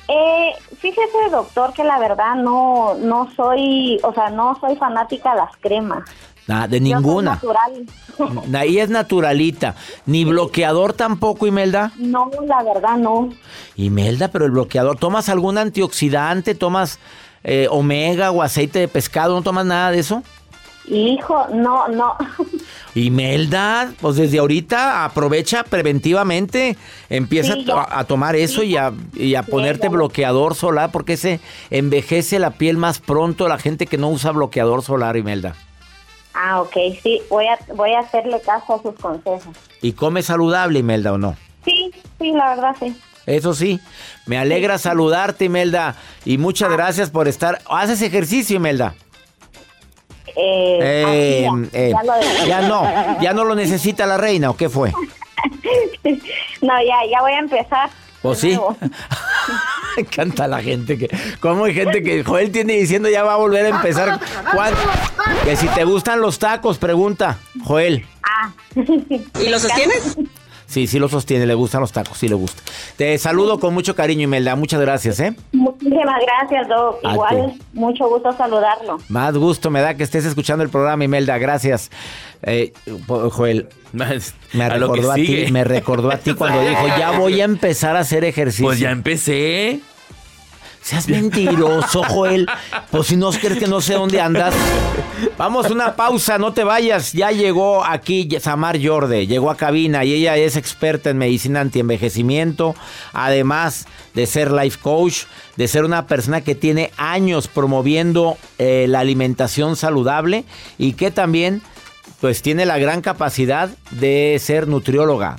Eh, 0.09 0.51
fíjese, 0.79 1.29
doctor, 1.31 1.73
que 1.73 1.83
la 1.83 1.99
verdad 1.99 2.35
no, 2.35 2.95
no 2.95 3.29
soy, 3.35 3.99
o 4.03 4.13
sea, 4.13 4.29
no 4.29 4.57
soy 4.59 4.75
fanática 4.75 5.31
de 5.31 5.37
las 5.37 5.55
cremas. 5.57 6.09
Nada, 6.47 6.67
de 6.67 6.79
Yo 6.79 6.85
soy 6.85 6.93
ninguna. 6.93 7.31
natural. 7.31 7.85
Ahí 8.55 8.79
es 8.79 8.89
naturalita. 8.89 9.75
Ni 10.05 10.23
bloqueador 10.25 10.93
tampoco, 10.93 11.45
Imelda. 11.47 11.91
No, 11.97 12.29
la 12.47 12.63
verdad 12.63 12.97
no. 12.97 13.29
Imelda, 13.75 14.29
pero 14.29 14.45
el 14.45 14.51
bloqueador, 14.51 14.97
¿tomas 14.97 15.29
algún 15.29 15.57
antioxidante? 15.57 16.55
¿Tomas 16.55 16.99
eh, 17.43 17.67
omega 17.69 18.31
o 18.31 18.41
aceite 18.41 18.79
de 18.79 18.87
pescado? 18.87 19.35
¿No 19.35 19.41
tomas 19.41 19.65
nada 19.65 19.91
de 19.91 19.99
eso? 19.99 20.23
Hijo, 20.89 21.47
no, 21.53 21.87
no. 21.89 22.15
Imelda, 22.95 23.91
pues 24.01 24.15
desde 24.15 24.39
ahorita 24.39 25.05
aprovecha 25.05 25.63
preventivamente, 25.63 26.77
empieza 27.09 27.53
Sí, 27.55 27.65
a 27.69 28.03
tomar 28.05 28.35
eso 28.37 28.63
y 28.63 28.77
a, 28.77 28.93
y 29.13 29.35
a 29.35 29.43
Sí, 29.43 29.51
ponerte 29.51 29.83
ya. 29.83 29.89
bloqueador 29.89 30.55
solar 30.55 30.91
porque 30.91 31.17
se 31.17 31.39
envejece 31.69 32.39
la 32.39 32.51
piel 32.51 32.77
más 32.77 32.99
pronto 32.99 33.47
la 33.47 33.57
gente 33.59 33.85
que 33.85 33.97
no 33.97 34.09
usa 34.09 34.31
bloqueador 34.31 34.81
solar, 34.81 35.17
Imelda. 35.17 35.55
Ah, 36.39 36.61
ok, 36.61 36.73
sí, 37.01 37.19
voy 37.29 37.47
a, 37.47 37.57
voy 37.73 37.93
a 37.93 37.99
hacerle 38.01 38.39
caso 38.41 38.75
a 38.75 38.81
sus 38.81 38.93
consejos. 38.99 39.43
¿Y 39.81 39.93
come 39.93 40.21
saludable, 40.21 40.79
Imelda, 40.79 41.13
o 41.13 41.17
no? 41.17 41.35
Sí, 41.65 41.91
sí, 42.19 42.31
la 42.31 42.49
verdad 42.55 42.75
sí. 42.79 42.95
Eso 43.25 43.53
sí, 43.53 43.79
me 44.27 44.37
alegra 44.37 44.77
saludarte, 44.77 45.45
Imelda, 45.45 45.95
y 46.25 46.37
muchas 46.37 46.71
gracias 46.71 47.09
por 47.09 47.27
estar. 47.27 47.59
¿Haces 47.69 48.01
ejercicio, 48.03 48.55
Imelda? 48.55 48.93
Eh, 50.35 50.79
Eh, 50.79 51.41
ya, 51.73 51.79
eh, 51.79 51.91
ya 51.91 52.03
lo 52.03 52.13
dejé. 52.13 52.47
ya 52.47 52.61
no, 52.61 53.21
ya 53.21 53.33
no 53.33 53.43
lo 53.43 53.55
necesita 53.55 54.05
la 54.05 54.17
reina, 54.17 54.49
¿o 54.51 54.55
qué 54.55 54.69
fue? 54.69 54.93
No, 56.61 56.73
ya, 56.81 56.95
ya 57.11 57.21
voy 57.21 57.33
a 57.33 57.39
empezar. 57.39 57.89
Pues 58.29 58.41
de 58.41 58.49
sí. 58.49 58.55
nuevo. 58.55 58.77
Encanta 59.97 60.47
la 60.47 60.61
gente 60.61 60.97
que. 60.97 61.09
¿Cómo 61.39 61.65
hay 61.65 61.73
gente 61.73 62.03
que 62.03 62.23
Joel 62.23 62.51
tiene 62.51 62.73
diciendo 62.73 63.09
ya 63.09 63.23
va 63.23 63.33
a 63.33 63.37
volver 63.37 63.65
a 63.65 63.69
empezar? 63.69 64.19
¿Cuán- 64.53 64.73
Que 65.43 65.55
si 65.55 65.67
te 65.69 65.83
gustan 65.85 66.21
los 66.21 66.37
tacos, 66.39 66.77
pregunta, 66.77 67.37
Joel. 67.63 68.05
Ah. 68.23 68.51
¿Y 68.75 69.49
lo 69.49 69.59
sostienes? 69.59 70.17
Sí, 70.67 70.85
sí 70.85 70.99
lo 70.99 71.07
sostiene, 71.07 71.45
le 71.45 71.53
gustan 71.53 71.79
los 71.79 71.93
tacos, 71.93 72.17
sí 72.17 72.27
le 72.27 72.35
gusta. 72.35 72.61
Te 72.97 73.17
saludo 73.17 73.57
con 73.57 73.73
mucho 73.73 73.95
cariño, 73.95 74.23
Imelda. 74.23 74.55
Muchas 74.57 74.81
gracias, 74.81 75.19
¿eh? 75.21 75.33
Muchísimas 75.53 76.21
gracias, 76.21 76.67
Doc. 76.67 76.97
A 77.05 77.13
Igual, 77.13 77.53
ti. 77.53 77.61
mucho 77.73 78.09
gusto 78.09 78.33
saludarlo. 78.35 78.97
Más 79.07 79.35
gusto 79.37 79.69
me 79.69 79.79
da 79.79 79.95
que 79.95 80.03
estés 80.03 80.25
escuchando 80.25 80.63
el 80.65 80.69
programa, 80.69 81.05
Imelda. 81.05 81.37
Gracias. 81.37 81.89
Eh, 82.43 82.73
Joel, 83.07 83.69
me 83.93 84.63
a 84.63 84.69
recordó 84.69 85.13
ti, 85.13 85.45
me 85.51 85.63
recordó 85.63 86.11
a 86.11 86.17
ti 86.17 86.33
cuando 86.33 86.61
dijo, 86.61 86.85
ya 86.99 87.17
voy 87.17 87.39
a 87.39 87.45
empezar 87.45 87.95
a 87.95 87.99
hacer 87.99 88.25
ejercicio. 88.25 88.65
Pues 88.65 88.79
ya 88.79 88.91
empecé. 88.91 89.79
Seas 90.87 91.09
mentiroso, 91.09 92.01
Joel. 92.01 92.47
Pues 92.89 93.07
si 93.07 93.17
no 93.17 93.29
crees 93.31 93.59
que 93.59 93.67
no 93.67 93.81
sé 93.81 93.95
dónde 93.95 94.21
andas. 94.21 94.55
Vamos, 95.37 95.69
una 95.69 95.97
pausa, 95.97 96.37
no 96.37 96.53
te 96.53 96.63
vayas. 96.63 97.11
Ya 97.11 97.31
llegó 97.31 97.83
aquí 97.83 98.29
Samar 98.39 98.77
Yorde, 98.77 99.27
llegó 99.27 99.51
a 99.51 99.57
cabina 99.57 100.05
y 100.05 100.13
ella 100.13 100.37
es 100.37 100.55
experta 100.55 101.09
en 101.09 101.17
medicina 101.17 101.59
antienvejecimiento, 101.59 102.73
además 103.11 103.85
de 104.13 104.27
ser 104.27 104.49
life 104.49 104.79
coach, 104.81 105.23
de 105.57 105.67
ser 105.67 105.83
una 105.83 106.07
persona 106.07 106.39
que 106.39 106.55
tiene 106.55 106.91
años 106.95 107.49
promoviendo 107.49 108.37
eh, 108.57 108.85
la 108.87 109.01
alimentación 109.01 109.75
saludable 109.75 110.45
y 110.77 110.93
que 110.93 111.11
también 111.11 111.61
pues 112.21 112.41
tiene 112.41 112.65
la 112.65 112.77
gran 112.77 113.01
capacidad 113.01 113.69
de 113.91 114.39
ser 114.41 114.69
nutrióloga. 114.69 115.35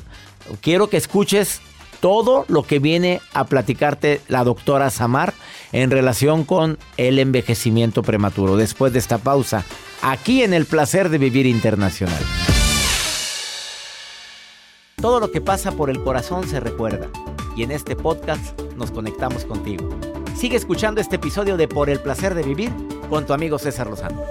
Quiero 0.61 0.91
que 0.91 0.99
escuches 0.99 1.63
todo 2.01 2.45
lo 2.49 2.63
que 2.63 2.79
viene 2.79 3.21
a 3.35 3.45
platicarte 3.45 4.21
la 4.29 4.45
doctora 4.45 4.91
Samar 4.91 5.35
en 5.73 5.91
relación 5.91 6.45
con 6.45 6.79
el 6.97 7.19
envejecimiento 7.19 8.03
prematuro. 8.03 8.57
Después 8.57 8.93
de 8.93 8.99
esta 8.99 9.19
pausa, 9.19 9.65
aquí 10.03 10.43
en 10.43 10.55
el 10.55 10.67
placer 10.67 11.09
de 11.09 11.19
vivir 11.19 11.47
internacional. 11.47 12.23
Todo 15.01 15.21
lo 15.21 15.31
que 15.31 15.41
pasa 15.41 15.73
por 15.73 15.91
el 15.91 16.03
corazón 16.03 16.49
se 16.49 16.59
recuerda 16.59 17.09
y 17.57 17.63
en 17.63 17.71
este 17.71 17.95
podcast 17.95 18.61
nos 18.77 18.91
conectamos 18.91 19.45
contigo. 19.45 19.89
Sigue 20.37 20.57
escuchando 20.57 21.01
este 21.01 21.17
episodio 21.17 21.57
de 21.57 21.69
Por 21.69 21.91
el 21.91 22.01
placer 22.01 22.35
de 22.35 22.43
vivir 22.43 22.73
con 23.09 23.27
tu 23.27 23.33
amigo 23.33 23.59
César 23.59 23.89
Lozano. 23.89 24.23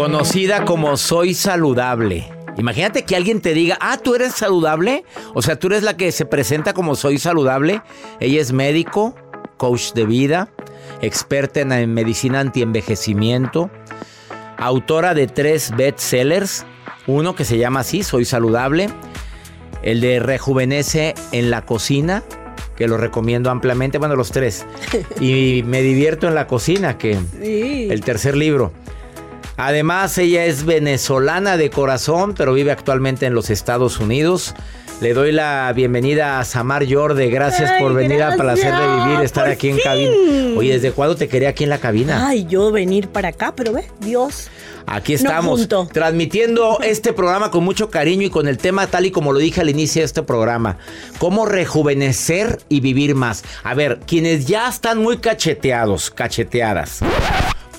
Conocida 0.00 0.64
como 0.64 0.96
Soy 0.96 1.34
Saludable. 1.34 2.26
Imagínate 2.56 3.04
que 3.04 3.16
alguien 3.16 3.42
te 3.42 3.52
diga, 3.52 3.76
ah, 3.82 3.98
tú 3.98 4.14
eres 4.14 4.32
saludable. 4.32 5.04
O 5.34 5.42
sea, 5.42 5.58
tú 5.58 5.66
eres 5.66 5.82
la 5.82 5.98
que 5.98 6.10
se 6.10 6.24
presenta 6.24 6.72
como 6.72 6.96
soy 6.96 7.18
saludable. 7.18 7.82
Ella 8.18 8.40
es 8.40 8.54
médico, 8.54 9.14
coach 9.58 9.92
de 9.92 10.06
vida, 10.06 10.48
experta 11.02 11.60
en 11.60 11.92
medicina 11.92 12.40
antienvejecimiento, 12.40 13.70
autora 14.56 15.12
de 15.12 15.26
tres 15.26 15.70
bestsellers. 15.76 16.64
Uno 17.06 17.34
que 17.34 17.44
se 17.44 17.58
llama 17.58 17.80
así, 17.80 18.02
Soy 18.02 18.24
Saludable. 18.24 18.88
El 19.82 20.00
de 20.00 20.18
Rejuvenece 20.18 21.12
en 21.32 21.50
la 21.50 21.66
cocina, 21.66 22.24
que 22.74 22.88
lo 22.88 22.96
recomiendo 22.96 23.50
ampliamente. 23.50 23.98
Bueno, 23.98 24.16
los 24.16 24.30
tres. 24.32 24.64
Y 25.20 25.62
Me 25.66 25.82
divierto 25.82 26.26
en 26.26 26.34
la 26.34 26.46
cocina, 26.46 26.96
que 26.96 27.18
el 27.42 28.00
tercer 28.00 28.34
libro. 28.34 28.72
Además, 29.62 30.16
ella 30.16 30.46
es 30.46 30.64
venezolana 30.64 31.58
de 31.58 31.68
corazón, 31.68 32.32
pero 32.32 32.54
vive 32.54 32.72
actualmente 32.72 33.26
en 33.26 33.34
los 33.34 33.50
Estados 33.50 34.00
Unidos. 34.00 34.54
Le 35.02 35.12
doy 35.12 35.32
la 35.32 35.70
bienvenida 35.76 36.40
a 36.40 36.46
Samar 36.46 36.84
Yorde. 36.84 37.28
Gracias 37.28 37.70
por 37.78 37.92
venir 37.92 38.22
a 38.22 38.36
Placer 38.36 38.72
de 38.74 39.04
Vivir, 39.04 39.20
estar 39.20 39.46
aquí 39.46 39.68
en 39.68 39.76
cabina. 39.76 40.12
Oye, 40.56 40.72
¿desde 40.72 40.92
cuándo 40.92 41.14
te 41.14 41.28
quería 41.28 41.50
aquí 41.50 41.64
en 41.64 41.70
la 41.70 41.76
cabina? 41.76 42.26
Ay, 42.26 42.46
yo 42.48 42.72
venir 42.72 43.08
para 43.08 43.28
acá, 43.28 43.52
pero 43.54 43.74
ve, 43.74 43.84
Dios. 44.00 44.48
Aquí 44.86 45.12
estamos, 45.12 45.68
transmitiendo 45.92 46.78
este 46.82 47.12
programa 47.12 47.50
con 47.50 47.62
mucho 47.62 47.90
cariño 47.90 48.28
y 48.28 48.30
con 48.30 48.48
el 48.48 48.56
tema 48.56 48.86
tal 48.86 49.04
y 49.04 49.10
como 49.10 49.30
lo 49.30 49.40
dije 49.40 49.60
al 49.60 49.68
inicio 49.68 50.00
de 50.00 50.06
este 50.06 50.22
programa. 50.22 50.78
Cómo 51.18 51.44
rejuvenecer 51.44 52.60
y 52.70 52.80
vivir 52.80 53.14
más. 53.14 53.44
A 53.62 53.74
ver, 53.74 54.00
quienes 54.06 54.46
ya 54.46 54.70
están 54.70 55.02
muy 55.02 55.18
cacheteados, 55.18 56.10
cacheteadas 56.10 57.02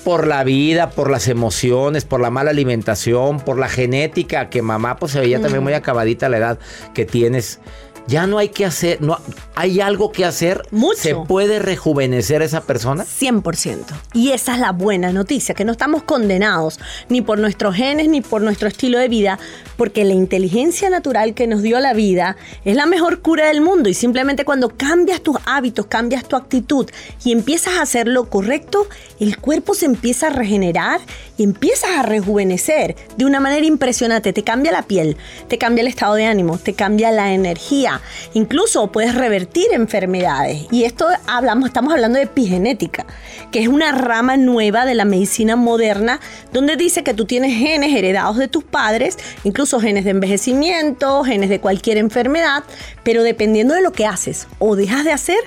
por 0.04 0.26
la 0.26 0.44
vida, 0.44 0.90
por 0.90 1.10
las 1.10 1.28
emociones, 1.28 2.04
por 2.04 2.20
la 2.20 2.30
mala 2.30 2.50
alimentación, 2.50 3.40
por 3.40 3.58
la 3.58 3.68
genética, 3.68 4.50
que 4.50 4.62
mamá 4.62 4.96
pues 4.96 5.12
se 5.12 5.20
veía 5.20 5.40
también 5.40 5.62
muy 5.62 5.72
acabadita 5.72 6.28
la 6.28 6.38
edad 6.38 6.58
que 6.94 7.04
tienes. 7.04 7.60
Ya 8.06 8.26
no 8.26 8.38
hay 8.38 8.48
que 8.48 8.64
hacer, 8.64 9.00
no 9.00 9.18
hay 9.54 9.80
algo 9.80 10.12
que 10.12 10.24
hacer. 10.24 10.62
Mucho. 10.70 11.00
¿Se 11.00 11.14
puede 11.14 11.58
rejuvenecer 11.58 12.42
esa 12.42 12.62
persona? 12.62 13.04
100%. 13.04 13.84
Y 14.14 14.32
esa 14.32 14.54
es 14.54 14.60
la 14.60 14.72
buena 14.72 15.12
noticia, 15.12 15.54
que 15.54 15.64
no 15.64 15.72
estamos 15.72 16.02
condenados 16.02 16.78
ni 17.08 17.22
por 17.22 17.38
nuestros 17.38 17.74
genes 17.74 18.08
ni 18.08 18.20
por 18.20 18.42
nuestro 18.42 18.68
estilo 18.68 18.98
de 18.98 19.08
vida, 19.08 19.38
porque 19.76 20.04
la 20.04 20.14
inteligencia 20.14 20.90
natural 20.90 21.34
que 21.34 21.46
nos 21.46 21.62
dio 21.62 21.78
la 21.80 21.92
vida 21.92 22.36
es 22.64 22.76
la 22.76 22.86
mejor 22.86 23.20
cura 23.20 23.48
del 23.48 23.60
mundo 23.60 23.88
y 23.88 23.94
simplemente 23.94 24.44
cuando 24.44 24.70
cambias 24.76 25.20
tus 25.20 25.36
hábitos, 25.44 25.86
cambias 25.86 26.26
tu 26.26 26.36
actitud 26.36 26.88
y 27.24 27.32
empiezas 27.32 27.74
a 27.74 27.82
hacer 27.82 28.08
lo 28.08 28.28
correcto, 28.28 28.88
el 29.20 29.38
cuerpo 29.38 29.74
se 29.74 29.86
empieza 29.86 30.28
a 30.28 30.30
regenerar 30.30 31.00
y 31.36 31.44
empiezas 31.44 31.90
a 31.98 32.02
rejuvenecer 32.02 32.96
de 33.16 33.24
una 33.24 33.40
manera 33.40 33.66
impresionante. 33.66 34.32
Te 34.32 34.42
cambia 34.42 34.72
la 34.72 34.82
piel, 34.82 35.16
te 35.48 35.58
cambia 35.58 35.82
el 35.82 35.88
estado 35.88 36.14
de 36.14 36.26
ánimo, 36.26 36.58
te 36.58 36.74
cambia 36.74 37.10
la 37.10 37.32
energía, 37.32 37.91
incluso 38.34 38.90
puedes 38.92 39.14
revertir 39.14 39.66
enfermedades. 39.72 40.66
Y 40.70 40.84
esto 40.84 41.08
hablamos, 41.26 41.68
estamos 41.68 41.92
hablando 41.92 42.18
de 42.18 42.24
epigenética, 42.24 43.06
que 43.50 43.60
es 43.60 43.68
una 43.68 43.92
rama 43.92 44.36
nueva 44.36 44.84
de 44.84 44.94
la 44.94 45.04
medicina 45.04 45.56
moderna 45.56 46.20
donde 46.52 46.76
dice 46.76 47.02
que 47.02 47.14
tú 47.14 47.24
tienes 47.24 47.56
genes 47.56 47.94
heredados 47.94 48.38
de 48.38 48.48
tus 48.48 48.64
padres, 48.64 49.18
incluso 49.44 49.80
genes 49.80 50.04
de 50.04 50.10
envejecimiento, 50.10 51.24
genes 51.24 51.50
de 51.50 51.60
cualquier 51.60 51.98
enfermedad, 51.98 52.64
pero 53.02 53.22
dependiendo 53.22 53.74
de 53.74 53.82
lo 53.82 53.92
que 53.92 54.06
haces 54.06 54.46
o 54.58 54.76
dejas 54.76 55.04
de 55.04 55.12
hacer, 55.12 55.38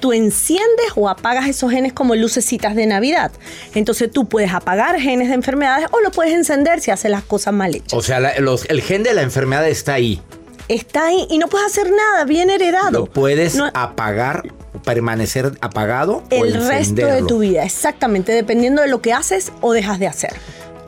tú 0.00 0.12
enciendes 0.12 0.92
o 0.96 1.08
apagas 1.08 1.46
esos 1.48 1.70
genes 1.70 1.92
como 1.92 2.16
lucecitas 2.16 2.74
de 2.74 2.86
Navidad. 2.86 3.30
Entonces 3.74 4.10
tú 4.10 4.28
puedes 4.28 4.52
apagar 4.52 4.98
genes 4.98 5.28
de 5.28 5.34
enfermedades 5.34 5.86
o 5.92 6.00
lo 6.00 6.10
puedes 6.10 6.32
encender 6.32 6.80
si 6.80 6.90
haces 6.90 7.10
las 7.10 7.22
cosas 7.22 7.54
mal 7.54 7.74
hechas. 7.74 7.92
O 7.92 8.02
sea, 8.02 8.18
el 8.18 8.82
gen 8.82 9.02
de 9.02 9.14
la 9.14 9.22
enfermedad 9.22 9.68
está 9.68 9.94
ahí. 9.94 10.20
Está 10.70 11.06
ahí 11.06 11.26
y 11.28 11.38
no 11.38 11.48
puedes 11.48 11.66
hacer 11.66 11.90
nada, 11.90 12.24
bien 12.24 12.48
heredado. 12.48 12.92
Lo 12.92 13.06
puedes 13.06 13.58
apagar, 13.74 14.44
permanecer 14.84 15.50
apagado. 15.60 16.22
El 16.30 16.64
resto 16.64 17.06
de 17.06 17.24
tu 17.24 17.40
vida, 17.40 17.64
exactamente, 17.64 18.30
dependiendo 18.30 18.80
de 18.80 18.86
lo 18.86 19.02
que 19.02 19.12
haces 19.12 19.50
o 19.62 19.72
dejas 19.72 19.98
de 19.98 20.06
hacer. 20.06 20.32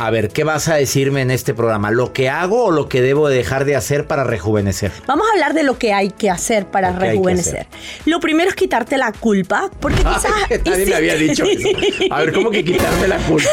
A 0.05 0.11
ver, 0.11 0.31
¿qué 0.31 0.43
vas 0.43 0.67
a 0.67 0.75
decirme 0.75 1.21
en 1.21 1.31
este 1.31 1.55
programa? 1.55 1.93
¿Lo 1.93 2.13
que 2.13 2.29
hago 2.29 2.65
o 2.65 2.71
lo 2.73 2.89
que 2.89 3.01
debo 3.01 3.29
dejar 3.29 3.65
de 3.65 3.77
hacer 3.77 4.09
para 4.09 4.25
rejuvenecer? 4.25 4.91
Vamos 5.07 5.29
a 5.29 5.33
hablar 5.35 5.55
de 5.55 5.63
lo 5.63 5.79
que 5.79 5.93
hay 5.93 6.11
que 6.11 6.29
hacer 6.29 6.67
para 6.67 6.91
rejuvenecer. 6.91 7.69
Lo 8.05 8.19
primero 8.19 8.51
es 8.51 8.57
quitarte 8.57 8.99
la 8.99 9.13
culpa, 9.13 9.71
porque 9.79 9.99
quizás... 9.99 10.33
nadie 10.65 10.87
me 10.87 10.97
había 10.97 11.15
dicho 11.15 11.45
eso. 11.45 11.69
A 12.11 12.19
ver, 12.19 12.33
¿cómo 12.33 12.51
que 12.51 12.65
quitarme 12.65 13.07
la 13.07 13.19
culpa? 13.19 13.49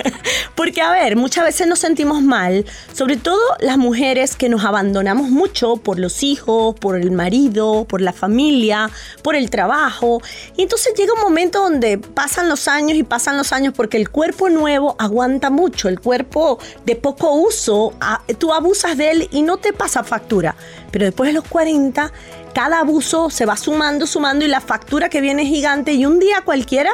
porque, 0.54 0.82
a 0.82 0.92
ver, 0.92 1.16
muchas 1.16 1.42
veces 1.42 1.66
nos 1.66 1.78
sentimos 1.78 2.20
mal, 2.20 2.66
sobre 2.92 3.16
todo 3.16 3.40
las 3.60 3.78
mujeres 3.78 4.36
que 4.36 4.50
nos 4.50 4.62
abandonamos 4.62 5.30
mucho 5.30 5.78
por 5.78 5.98
los 5.98 6.22
hijos, 6.22 6.74
por 6.78 7.00
el 7.00 7.12
marido, 7.12 7.86
por 7.88 8.02
la 8.02 8.12
familia, 8.12 8.90
por 9.22 9.36
el 9.36 9.48
trabajo. 9.48 10.20
Y 10.54 10.64
entonces 10.64 10.92
llega 10.98 11.14
un 11.14 11.22
momento 11.22 11.62
donde 11.62 11.96
pasan 11.96 12.50
los 12.50 12.68
años 12.68 12.98
y 12.98 13.04
pasan 13.04 13.38
los 13.38 13.54
años 13.54 13.72
porque 13.74 13.96
el 13.96 14.10
cuerpo 14.10 14.50
nuevo 14.50 14.96
aguanta 14.98 15.48
mucho 15.48 15.93
el 15.94 16.00
cuerpo 16.00 16.58
de 16.84 16.96
poco 16.96 17.32
uso, 17.32 17.94
tú 18.38 18.52
abusas 18.52 18.96
de 18.96 19.10
él 19.10 19.28
y 19.30 19.42
no 19.42 19.56
te 19.56 19.72
pasa 19.72 20.04
factura. 20.04 20.56
Pero 20.90 21.06
después 21.06 21.28
de 21.28 21.34
los 21.34 21.44
40, 21.44 22.12
cada 22.54 22.80
abuso 22.80 23.30
se 23.30 23.46
va 23.46 23.56
sumando, 23.56 24.06
sumando 24.06 24.44
y 24.44 24.48
la 24.48 24.60
factura 24.60 25.08
que 25.08 25.20
viene 25.20 25.44
gigante 25.46 25.92
y 25.92 26.06
un 26.06 26.18
día 26.18 26.42
cualquiera 26.44 26.90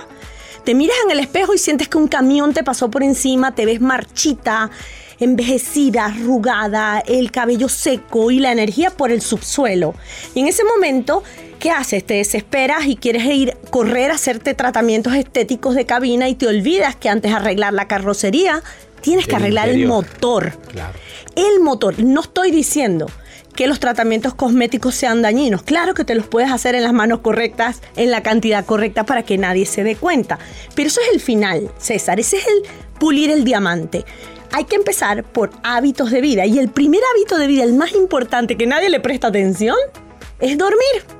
te 0.64 0.74
miras 0.74 0.96
en 1.04 1.10
el 1.10 1.20
espejo 1.20 1.54
y 1.54 1.58
sientes 1.58 1.88
que 1.88 1.98
un 1.98 2.08
camión 2.08 2.52
te 2.52 2.62
pasó 2.62 2.90
por 2.90 3.02
encima, 3.02 3.54
te 3.54 3.64
ves 3.64 3.80
marchita, 3.80 4.70
envejecida, 5.18 6.06
arrugada, 6.06 7.02
el 7.06 7.30
cabello 7.30 7.68
seco 7.68 8.30
y 8.30 8.40
la 8.40 8.52
energía 8.52 8.90
por 8.90 9.10
el 9.10 9.20
subsuelo. 9.22 9.94
Y 10.34 10.40
en 10.40 10.48
ese 10.48 10.64
momento, 10.64 11.22
¿qué 11.58 11.70
haces? 11.70 12.04
Te 12.04 12.14
desesperas 12.14 12.86
y 12.86 12.96
quieres 12.96 13.24
ir 13.24 13.56
correr 13.70 14.10
a 14.10 14.14
hacerte 14.14 14.54
tratamientos 14.54 15.14
estéticos 15.14 15.74
de 15.74 15.86
cabina 15.86 16.28
y 16.28 16.34
te 16.34 16.46
olvidas 16.46 16.96
que 16.96 17.08
antes 17.08 17.30
de 17.30 17.36
arreglar 17.36 17.72
la 17.72 17.88
carrocería 17.88 18.62
tienes 19.00 19.26
que 19.26 19.36
arreglar 19.36 19.68
el 19.68 19.86
motor. 19.86 20.52
El 21.34 21.60
motor. 21.60 21.98
No 22.02 22.20
estoy 22.20 22.50
diciendo 22.50 23.06
que 23.54 23.66
los 23.66 23.80
tratamientos 23.80 24.34
cosméticos 24.34 24.94
sean 24.94 25.22
dañinos. 25.22 25.62
Claro 25.62 25.94
que 25.94 26.04
te 26.04 26.14
los 26.14 26.26
puedes 26.26 26.50
hacer 26.50 26.74
en 26.74 26.82
las 26.82 26.92
manos 26.92 27.20
correctas, 27.20 27.82
en 27.96 28.10
la 28.10 28.22
cantidad 28.22 28.64
correcta 28.64 29.04
para 29.04 29.22
que 29.22 29.38
nadie 29.38 29.66
se 29.66 29.84
dé 29.84 29.96
cuenta. 29.96 30.38
Pero 30.74 30.88
eso 30.88 31.00
es 31.00 31.14
el 31.14 31.20
final, 31.20 31.70
César. 31.78 32.20
Ese 32.20 32.38
es 32.38 32.46
el 32.46 32.62
pulir 32.98 33.30
el 33.30 33.44
diamante. 33.44 34.04
Hay 34.52 34.64
que 34.64 34.76
empezar 34.76 35.24
por 35.24 35.50
hábitos 35.62 36.10
de 36.10 36.20
vida. 36.20 36.46
Y 36.46 36.58
el 36.58 36.70
primer 36.70 37.00
hábito 37.12 37.38
de 37.38 37.46
vida, 37.46 37.64
el 37.64 37.74
más 37.74 37.92
importante 37.92 38.56
que 38.56 38.66
nadie 38.66 38.90
le 38.90 39.00
presta 39.00 39.28
atención, 39.28 39.76
es 40.40 40.56
dormir. 40.58 41.19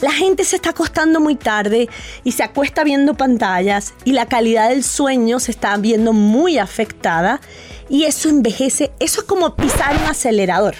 La 0.00 0.12
gente 0.12 0.44
se 0.44 0.56
está 0.56 0.70
acostando 0.70 1.20
muy 1.20 1.36
tarde 1.36 1.88
y 2.24 2.32
se 2.32 2.42
acuesta 2.42 2.84
viendo 2.84 3.14
pantallas 3.14 3.94
y 4.04 4.12
la 4.12 4.26
calidad 4.26 4.68
del 4.68 4.84
sueño 4.84 5.40
se 5.40 5.50
está 5.50 5.76
viendo 5.76 6.12
muy 6.12 6.58
afectada 6.58 7.40
y 7.88 8.04
eso 8.04 8.28
envejece, 8.28 8.92
eso 8.98 9.20
es 9.20 9.26
como 9.26 9.56
pisar 9.56 9.96
un 9.96 10.08
acelerador 10.08 10.74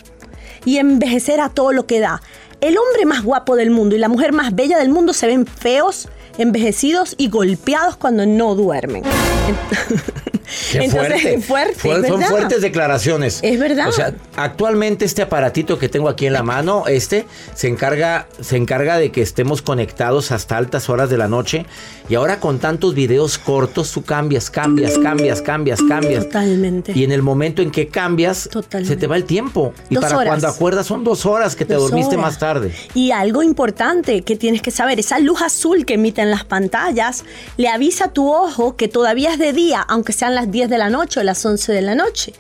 y 0.65 0.79
envejecer 0.79 1.41
a 1.41 1.49
todo 1.49 1.73
lo 1.73 1.87
que 1.87 2.01
da. 2.01 2.21
El 2.61 2.77
hombre 2.79 3.07
más 3.07 3.23
guapo 3.23 3.57
del 3.57 3.71
mundo 3.71 3.97
y 3.97 3.99
la 3.99 4.09
mujer 4.09 4.33
más 4.33 4.55
bella 4.55 4.79
del 4.79 4.89
mundo 4.89 5.13
se 5.13 5.27
ven 5.27 5.47
feos, 5.47 6.09
envejecidos 6.39 7.15
y 7.17 7.29
golpeados 7.29 7.97
cuando 7.97 8.27
no 8.27 8.55
duermen. 8.55 9.05
Qué 10.73 10.91
fuerte. 10.91 12.07
son 12.09 12.23
fuertes 12.23 12.61
declaraciones. 12.61 13.41
Es 13.43 13.59
verdad. 13.59 13.89
O 13.89 13.93
sea, 13.93 14.15
actualmente 14.37 15.05
este 15.05 15.23
aparatito 15.23 15.79
que 15.79 15.89
tengo 15.89 16.09
aquí 16.09 16.27
en 16.27 16.33
la 16.33 16.43
mano, 16.43 16.85
este, 16.87 17.27
se 17.55 17.69
encarga, 17.69 18.27
se 18.41 18.57
encarga 18.57 18.99
de 18.99 19.11
que 19.11 19.23
estemos 19.23 19.63
conectados 19.63 20.33
hasta 20.33 20.57
altas 20.57 20.89
horas 20.89 21.11
de 21.11 21.19
la 21.19 21.29
noche. 21.29 21.67
Y 22.09 22.15
ahora 22.15 22.39
con 22.39 22.59
tantos 22.59 22.95
videos 22.95 23.37
cortos, 23.39 23.91
tú 23.93 24.03
cambias, 24.03 24.49
cambias, 24.51 24.99
cambias, 24.99 25.43
cambias, 25.43 25.83
cambias. 25.83 26.25
Totalmente. 26.25 26.93
Y 26.95 27.05
en 27.05 27.13
el 27.13 27.23
momento 27.23 27.63
en 27.63 27.71
que 27.71 27.89
cambias, 27.89 28.49
se 28.85 28.97
te 28.97 29.07
va 29.07 29.17
el 29.17 29.25
tiempo. 29.25 29.73
Y 29.89 29.97
para 29.97 30.25
cuando 30.25 30.47
acuerdas 30.49 30.87
son 30.87 31.03
dos 31.05 31.27
horas 31.27 31.57
que 31.57 31.65
te 31.65 31.75
dormiste 31.75 32.17
más 32.17 32.39
tarde. 32.39 32.73
Y 32.95 33.11
algo 33.11 33.43
importante 33.43 34.23
que 34.23 34.37
tienes 34.37 34.63
que 34.63 34.71
saber, 34.71 35.01
esa 35.01 35.19
luz 35.19 35.43
azul 35.43 35.85
que 35.85 35.95
emiten 35.95 36.31
las 36.31 36.45
pantallas, 36.45 37.25
le 37.57 37.69
avisa 37.69 38.07
a 38.07 38.09
tu 38.13 38.33
ojo 38.33 38.77
que 38.77 38.89
todavía 38.89 39.33
es 39.33 39.39
de 39.39 39.53
día, 39.53 39.81
aunque 39.81 40.13
sean 40.13 40.35
las 40.35 40.51
10 40.51 40.56
de 40.64 40.79
la 40.79 40.88
noche 40.88 41.21
o 41.21 41.23
las 41.23 41.45
11 41.45 41.73
de 41.73 41.83
la 41.83 41.95
noche. 41.95 42.33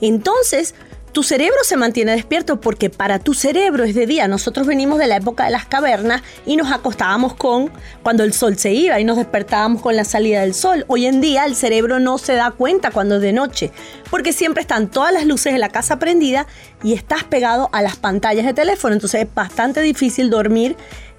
Entonces, 0.00 0.74
tu 1.12 1.22
cerebro 1.22 1.58
se 1.62 1.76
mantiene 1.76 2.12
despierto 2.12 2.60
porque 2.60 2.88
para 2.88 3.18
tu 3.18 3.34
cerebro 3.34 3.84
es 3.84 3.94
de 3.94 4.06
día. 4.06 4.28
Nosotros 4.28 4.66
venimos 4.66 4.98
de 4.98 5.06
la 5.06 5.16
época 5.16 5.44
de 5.44 5.50
las 5.50 5.66
cavernas 5.66 6.22
y 6.46 6.56
nos 6.56 6.72
acostábamos 6.72 7.34
con 7.34 7.70
cuando 8.02 8.24
el 8.24 8.32
sol 8.32 8.56
se 8.56 8.72
iba 8.72 8.98
y 8.98 9.04
nos 9.04 9.18
despertábamos 9.18 9.82
con 9.82 9.94
la 9.94 10.04
salida 10.04 10.40
del 10.40 10.54
sol. 10.54 10.86
Hoy 10.88 11.04
en 11.04 11.20
día 11.20 11.44
el 11.44 11.54
cerebro 11.54 12.00
no 12.00 12.16
se 12.16 12.34
da 12.34 12.50
cuenta 12.50 12.90
cuando 12.90 13.16
es 13.16 13.20
de 13.20 13.34
noche 13.34 13.72
porque 14.10 14.32
siempre 14.32 14.62
están 14.62 14.90
todas 14.90 15.12
las 15.12 15.26
luces 15.26 15.52
de 15.52 15.58
la 15.58 15.68
casa 15.68 15.98
prendidas 15.98 16.46
y 16.82 16.94
estás 16.94 17.24
pegado 17.24 17.68
a 17.72 17.82
las 17.82 17.96
pantallas 17.96 18.46
de 18.46 18.54
teléfono. 18.54 18.94
Entonces 18.94 19.22
es 19.22 19.34
bastante 19.34 19.82
difícil 19.82 20.30
dormir 20.30 20.76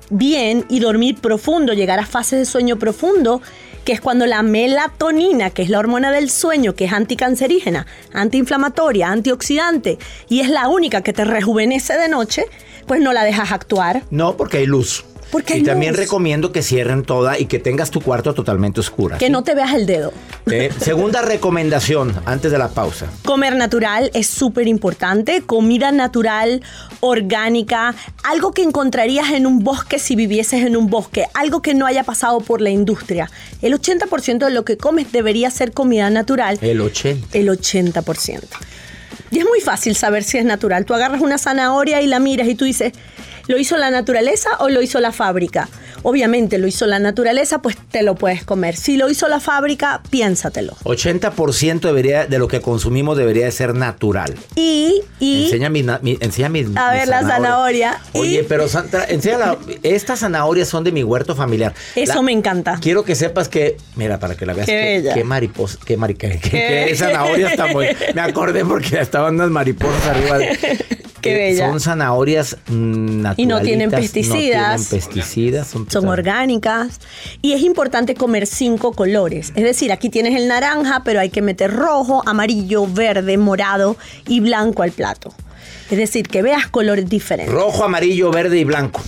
bien 0.10 0.66
y 0.70 0.80
dormir 0.80 1.20
profundo, 1.22 1.74
llegar 1.74 2.00
a 2.00 2.06
fases 2.06 2.40
de 2.40 2.46
sueño 2.46 2.78
profundo, 2.78 3.42
que 3.84 3.94
es 3.94 4.02
cuando 4.02 4.26
la 4.26 4.44
melatonina, 4.44 5.50
que 5.50 5.62
es 5.62 5.70
la 5.70 5.80
hormona 5.80 6.12
del 6.12 6.30
sueño, 6.30 6.76
que 6.76 6.86
es 6.86 6.94
anticancerígena, 6.94 7.86
antiinflamatoria, 8.14 9.10
antioxidante, 9.10 9.98
y 10.30 10.40
es 10.40 10.50
la 10.50 10.68
única 10.68 11.02
que 11.02 11.14
te 11.14 11.26
rejuvenece 11.26 11.98
de 11.98 12.10
noche, 12.10 12.46
pues 12.88 13.02
no 13.02 13.14
la 13.14 13.24
dejas 13.24 13.52
actuar. 13.52 14.04
No, 14.10 14.38
porque 14.38 14.58
hay 14.58 14.66
luz. 14.66 15.06
Porque 15.34 15.58
y 15.58 15.64
también 15.64 15.94
luz. 15.94 16.00
recomiendo 16.00 16.52
que 16.52 16.62
cierren 16.62 17.02
toda 17.02 17.40
y 17.40 17.48
que 17.48 17.58
tengas 17.58 17.90
tu 17.90 18.02
cuarto 18.02 18.36
totalmente 18.36 18.80
oscura. 18.80 19.18
Que 19.18 19.32
no 19.32 19.44
te 19.44 19.56
veas 19.56 19.74
el 19.74 19.88
dedo. 19.88 20.14
Eh, 20.46 20.70
segunda 20.80 21.24
recomendación 21.24 22.14
antes 22.28 22.52
de 22.52 22.60
la 22.60 22.70
pausa. 22.70 23.08
Comer 23.26 23.56
natural 23.56 24.12
es 24.14 24.28
súper 24.28 24.68
importante, 24.68 25.42
comida 25.42 25.92
natural, 25.92 26.62
orgánica, 27.00 27.96
algo 28.24 28.52
que 28.52 28.62
encontrarías 28.62 29.32
en 29.32 29.48
un 29.48 29.64
bosque 29.64 29.98
si 29.98 30.16
vivieses 30.16 30.64
en 30.64 30.78
un 30.78 30.88
bosque, 30.92 31.26
algo 31.34 31.64
que 31.64 31.74
no 31.74 31.88
haya 31.88 32.04
pasado 32.04 32.40
por 32.40 32.62
la 32.62 32.70
industria. 32.70 33.32
El 33.64 33.74
80% 33.74 34.46
de 34.46 34.52
lo 34.52 34.64
que 34.64 34.78
comes 34.78 35.12
debería 35.12 35.50
ser 35.50 35.72
comida 35.72 36.12
natural, 36.12 36.60
El 36.62 36.80
80. 36.80 37.36
el 37.36 37.50
80%. 37.50 38.44
Y 39.32 39.40
es 39.40 39.46
muy 39.46 39.62
fácil 39.62 39.96
saber 39.96 40.24
si 40.24 40.38
es 40.38 40.46
natural. 40.46 40.86
Tú 40.86 40.94
agarras 40.94 41.22
una 41.22 41.40
zanahoria 41.40 42.04
y 42.04 42.08
la 42.08 42.20
miras 42.20 42.48
y 42.48 42.54
tú 42.54 42.66
dices, 42.66 42.94
¿lo 43.48 43.58
hizo 43.58 43.78
la 43.78 43.92
naturaleza 43.92 44.50
o 44.60 44.70
lo 44.70 44.82
hizo 44.82 45.00
la 45.00 45.12
fábrica? 45.12 45.70
Obviamente 46.04 46.58
lo 46.58 46.68
hizo 46.68 46.86
la 46.86 47.00
naturaleza, 47.00 47.62
pues 47.62 47.78
te 47.92 48.04
lo 48.04 48.16
puedes 48.16 48.44
comer. 48.44 48.76
Si 48.76 48.98
lo 48.98 49.10
hizo 49.10 49.28
la 49.28 49.40
fábrica, 49.40 50.02
piénsatelo. 50.10 50.76
80% 50.84 51.80
debería, 51.82 52.26
de 52.28 52.40
lo 52.40 52.48
que 52.48 52.62
consumimos 52.62 53.18
debería 53.18 53.46
de 53.46 53.52
ser 53.52 53.74
natural. 53.74 54.36
Y, 54.56 55.02
y 55.20 55.46
Enseña 55.46 55.70
na- 55.70 56.00
mi- 56.02 56.18
enseña 56.20 56.50
mis 56.50 56.68
A 56.76 56.92
ver, 56.92 57.08
la 57.08 57.22
zanahoria. 57.22 58.00
Oye, 58.14 58.42
Y- 58.42 58.44
pero 58.44 58.68
Santa, 58.68 59.06
enséñala. 59.06 59.58
Estas 59.84 60.20
zanahorias 60.20 60.68
son 60.68 60.84
de 60.84 60.92
mi 60.92 61.04
huerto 61.04 61.36
familiar. 61.36 61.74
Eso 61.96 62.16
La- 62.16 62.22
me 62.22 62.32
encanta. 62.32 62.78
Quiero 62.82 63.04
que 63.04 63.16
sepas 63.16 63.48
que, 63.50 63.78
mira, 63.96 64.20
para 64.20 64.36
que 64.36 64.46
la 64.46 64.54
veas, 64.54 64.66
Qué 64.66 64.72
que- 64.74 64.86
bella. 65.02 65.14
qué 65.14 65.24
mariposa, 65.24 65.78
qué 65.86 65.98
marica, 65.98 66.30
qué, 66.30 66.40
Qué 66.90 66.96
zanahorias 66.98 67.56
tan 67.56 67.74
buenas. 67.74 67.96
Me 68.14 68.22
acordé 68.22 68.66
porque 68.66 69.00
estaban 69.00 69.36
unas 69.36 69.50
mariposas 69.50 70.06
arriba. 70.06 70.38
de- 70.38 70.86
Qué 71.22 71.34
bella. 71.36 71.70
Son 71.70 71.80
zanahorias 71.80 72.58
mm, 72.68 73.22
naturalitas. 73.22 73.40
Y 73.40 73.46
no 73.46 73.62
tienen 73.62 73.90
No 73.90 73.98
pesticidas. 73.98 74.90
tienen 74.90 75.06
pesticidas. 75.06 75.68
Son, 75.68 75.90
son 75.94 76.08
orgánicas. 76.10 77.00
Y 77.42 77.54
es 77.54 77.62
importante 77.62 78.16
comer 78.16 78.48
cinco 78.48 78.92
colores. 78.94 79.52
Es 79.56 79.64
decir, 79.64 79.92
aquí 79.92 80.10
tienes 80.10 80.36
el 80.36 80.48
naranja, 80.48 81.02
pero 81.06 81.20
hay 81.20 81.30
que 81.30 81.42
meter 81.42 81.72
rojo, 81.74 82.22
amarillo, 82.28 82.86
verde, 82.88 83.38
morado 83.38 83.96
y 84.28 84.40
blanco 84.42 84.84
al 84.84 84.92
plato. 84.92 85.34
Es 85.90 85.98
decir, 85.98 86.28
que 86.28 86.42
veas 86.42 86.68
colores 86.68 87.08
diferentes. 87.10 87.54
Rojo, 87.54 87.84
amarillo, 87.84 88.32
verde 88.32 88.58
y 88.60 88.64
blanco. 88.64 89.02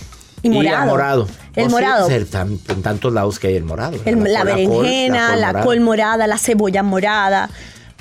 Y 0.44 0.50
morado. 0.50 0.86
morado. 0.86 1.28
El 1.56 1.66
Oh, 1.68 1.70
morado. 1.70 2.10
el 2.10 2.28
tan- 2.28 2.60
en 2.68 2.82
tantos 2.84 3.12
lados 3.14 3.40
que 3.40 3.48
hay 3.48 3.56
el 3.56 3.64
morado. 3.64 3.98
La, 4.06 4.12
col- 4.42 4.46
berenjena, 4.46 5.30
col 5.32 5.42
la 5.42 5.64
col 5.64 5.80
morada, 5.80 6.28
la 6.28 6.38
cebolla 6.38 6.84
morada. 6.84 7.50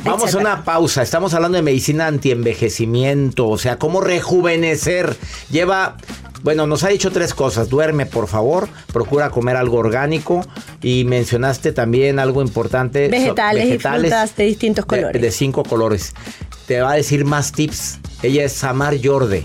Vamos 0.02 0.34
a 0.34 0.38
una 0.38 0.64
pausa. 0.64 1.02
Estamos 1.02 1.32
hablando 1.34 1.56
de 1.56 1.62
medicina 1.62 2.06
antienvejecimiento, 2.08 3.48
o 3.48 3.56
sea, 3.58 3.78
cómo 3.78 4.00
rejuvenecer. 4.00 5.16
Lleva, 5.50 5.96
bueno, 6.44 6.66
nos 6.68 6.84
ha 6.84 6.88
dicho 6.88 7.10
tres 7.10 7.34
cosas. 7.34 7.68
Duerme, 7.68 8.06
por 8.06 8.28
favor. 8.28 8.68
Procura 8.92 9.30
comer 9.30 9.56
algo 9.56 9.78
orgánico. 9.78 10.46
Y 10.82 11.04
mencionaste 11.04 11.72
también 11.72 12.18
algo 12.20 12.40
importante. 12.42 13.06
so- 13.06 13.10
Vegetales, 13.10 13.64
y 13.66 13.78
frutas 13.78 14.36
de 14.36 14.44
distintos 14.44 14.84
de- 14.84 14.96
colores. 15.00 15.22
De, 15.22 15.30
cinco 15.32 15.62
colores. 15.64 16.14
Te 16.66 16.80
va 16.80 16.92
a 16.92 16.94
decir 16.94 17.24
más 17.24 17.50
tips. 17.52 17.98
Ella 18.22 18.44
es 18.44 18.52
Samar 18.52 18.94
Yorde, 18.94 19.44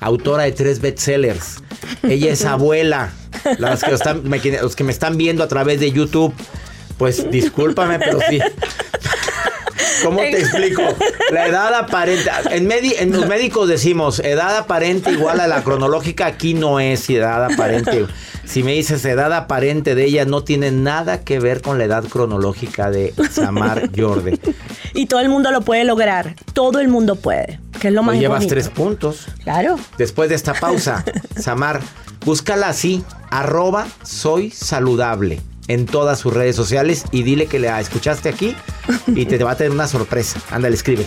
autora 0.00 0.42
de 0.44 0.52
tres 0.52 0.80
bestsellers. 0.80 1.58
Ella 2.02 2.32
es 2.32 2.44
abuela. 2.46 3.12
Las 3.58 3.82
que 3.84 3.92
están, 3.94 4.28
me- 4.28 4.40
los 4.60 4.74
que 4.76 4.84
me 4.84 4.92
están 4.92 5.16
viendo 5.16 5.42
a 5.44 5.48
través 5.48 5.78
de 5.80 5.92
YouTube, 5.92 6.34
pues 6.98 7.30
discúlpame, 7.30 7.98
pero 7.98 8.18
sí. 8.28 8.38
¿Cómo 10.04 10.18
te 10.20 10.40
explico? 10.40 10.82
La 11.32 11.46
edad 11.46 11.74
aparente. 11.74 12.30
En, 12.50 12.68
medi- 12.68 12.94
en 12.98 13.12
los 13.12 13.26
médicos 13.26 13.68
decimos 13.68 14.20
edad 14.20 14.56
aparente 14.56 15.10
igual 15.10 15.40
a 15.40 15.46
la 15.46 15.62
cronológica. 15.62 16.26
Aquí 16.26 16.54
no 16.54 16.80
es 16.80 17.08
edad 17.10 17.44
aparente. 17.44 18.06
Si 18.44 18.62
me 18.62 18.72
dices 18.72 19.04
edad 19.04 19.32
aparente 19.32 19.94
de 19.94 20.04
ella, 20.04 20.24
no 20.24 20.42
tiene 20.42 20.70
nada 20.72 21.22
que 21.22 21.38
ver 21.38 21.60
con 21.62 21.78
la 21.78 21.84
edad 21.84 22.04
cronológica 22.04 22.90
de 22.90 23.14
Samar 23.30 23.90
Yorde. 23.92 24.38
Y 24.94 25.06
todo 25.06 25.20
el 25.20 25.28
mundo 25.28 25.52
lo 25.52 25.60
puede 25.60 25.84
lograr. 25.84 26.34
Todo 26.52 26.80
el 26.80 26.88
mundo 26.88 27.16
puede. 27.16 27.60
Que 27.80 27.88
es 27.88 27.94
lo 27.94 28.02
más 28.02 28.18
llevas 28.18 28.38
bonito. 28.40 28.54
tres 28.54 28.68
puntos. 28.68 29.26
Claro. 29.44 29.78
Después 29.98 30.28
de 30.28 30.34
esta 30.34 30.54
pausa, 30.54 31.04
Samar, 31.36 31.80
búscala 32.24 32.68
así, 32.68 33.04
arroba 33.30 33.86
soy 34.02 34.50
saludable 34.50 35.40
en 35.70 35.86
todas 35.86 36.18
sus 36.18 36.34
redes 36.34 36.56
sociales 36.56 37.04
y 37.12 37.22
dile 37.22 37.46
que 37.46 37.60
la 37.60 37.80
escuchaste 37.80 38.28
aquí 38.28 38.56
y 39.06 39.26
te, 39.26 39.38
va 39.44 39.52
a 39.52 39.56
tener 39.56 39.70
una 39.70 39.86
sorpresa. 39.86 40.40
Ándale, 40.50 40.74
escribe. 40.74 41.06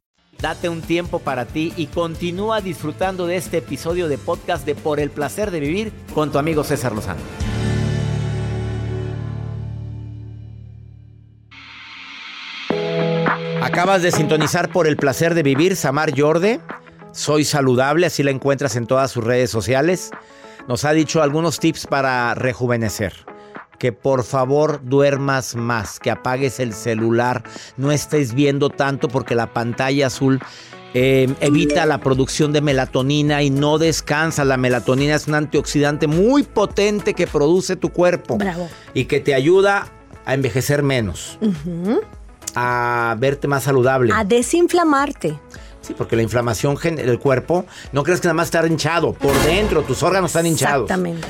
Date 0.41 0.69
un 0.69 0.81
tiempo 0.81 1.19
para 1.19 1.45
ti 1.45 1.71
y 1.77 1.85
continúa 1.85 2.61
disfrutando 2.61 3.27
de 3.27 3.35
este 3.35 3.57
episodio 3.57 4.07
de 4.07 4.17
podcast 4.17 4.65
de 4.65 4.73
Por 4.73 4.99
el 4.99 5.11
placer 5.11 5.51
de 5.51 5.59
vivir 5.59 5.93
con 6.15 6.31
tu 6.31 6.39
amigo 6.39 6.63
César 6.63 6.93
Lozano. 6.93 7.21
Acabas 13.61 14.01
de 14.01 14.11
sintonizar 14.11 14.71
por 14.71 14.87
el 14.87 14.97
placer 14.97 15.35
de 15.35 15.43
vivir, 15.43 15.75
Samar 15.75 16.11
Yorde. 16.11 16.59
Soy 17.11 17.45
saludable, 17.45 18.07
así 18.07 18.23
la 18.23 18.31
encuentras 18.31 18.75
en 18.75 18.87
todas 18.87 19.11
sus 19.11 19.23
redes 19.23 19.51
sociales. 19.51 20.09
Nos 20.67 20.85
ha 20.85 20.91
dicho 20.91 21.21
algunos 21.21 21.59
tips 21.59 21.85
para 21.85 22.33
rejuvenecer. 22.33 23.30
Que 23.81 23.91
por 23.91 24.23
favor 24.23 24.81
duermas 24.83 25.55
más, 25.55 25.99
que 25.99 26.11
apagues 26.11 26.59
el 26.59 26.71
celular, 26.71 27.41
no 27.77 27.91
estés 27.91 28.35
viendo 28.35 28.69
tanto 28.69 29.07
porque 29.07 29.33
la 29.33 29.47
pantalla 29.53 30.05
azul 30.05 30.39
eh, 30.93 31.33
evita 31.39 31.87
la 31.87 31.97
producción 31.97 32.53
de 32.53 32.61
melatonina 32.61 33.41
y 33.41 33.49
no 33.49 33.79
descansa. 33.79 34.45
La 34.45 34.57
melatonina 34.57 35.15
es 35.15 35.27
un 35.27 35.33
antioxidante 35.33 36.05
muy 36.05 36.43
potente 36.43 37.15
que 37.15 37.25
produce 37.25 37.75
tu 37.75 37.89
cuerpo 37.89 38.37
Bravo. 38.37 38.69
y 38.93 39.05
que 39.05 39.19
te 39.19 39.33
ayuda 39.33 39.87
a 40.25 40.35
envejecer 40.35 40.83
menos, 40.83 41.39
a 42.53 43.15
verte 43.17 43.47
más 43.47 43.63
saludable. 43.63 44.13
A 44.15 44.23
desinflamarte. 44.23 45.39
Sí, 45.81 45.95
porque 45.97 46.15
la 46.15 46.21
inflamación 46.21 46.75
del 46.75 47.17
cuerpo, 47.17 47.65
no 47.93 48.03
crees 48.03 48.21
que 48.21 48.27
nada 48.27 48.35
más 48.35 48.49
está 48.49 48.63
hinchado. 48.67 49.13
Por 49.13 49.33
dentro, 49.41 49.81
tus 49.81 50.03
órganos 50.03 50.29
están 50.29 50.45
hinchados. 50.45 50.83
Exactamente. 50.83 51.27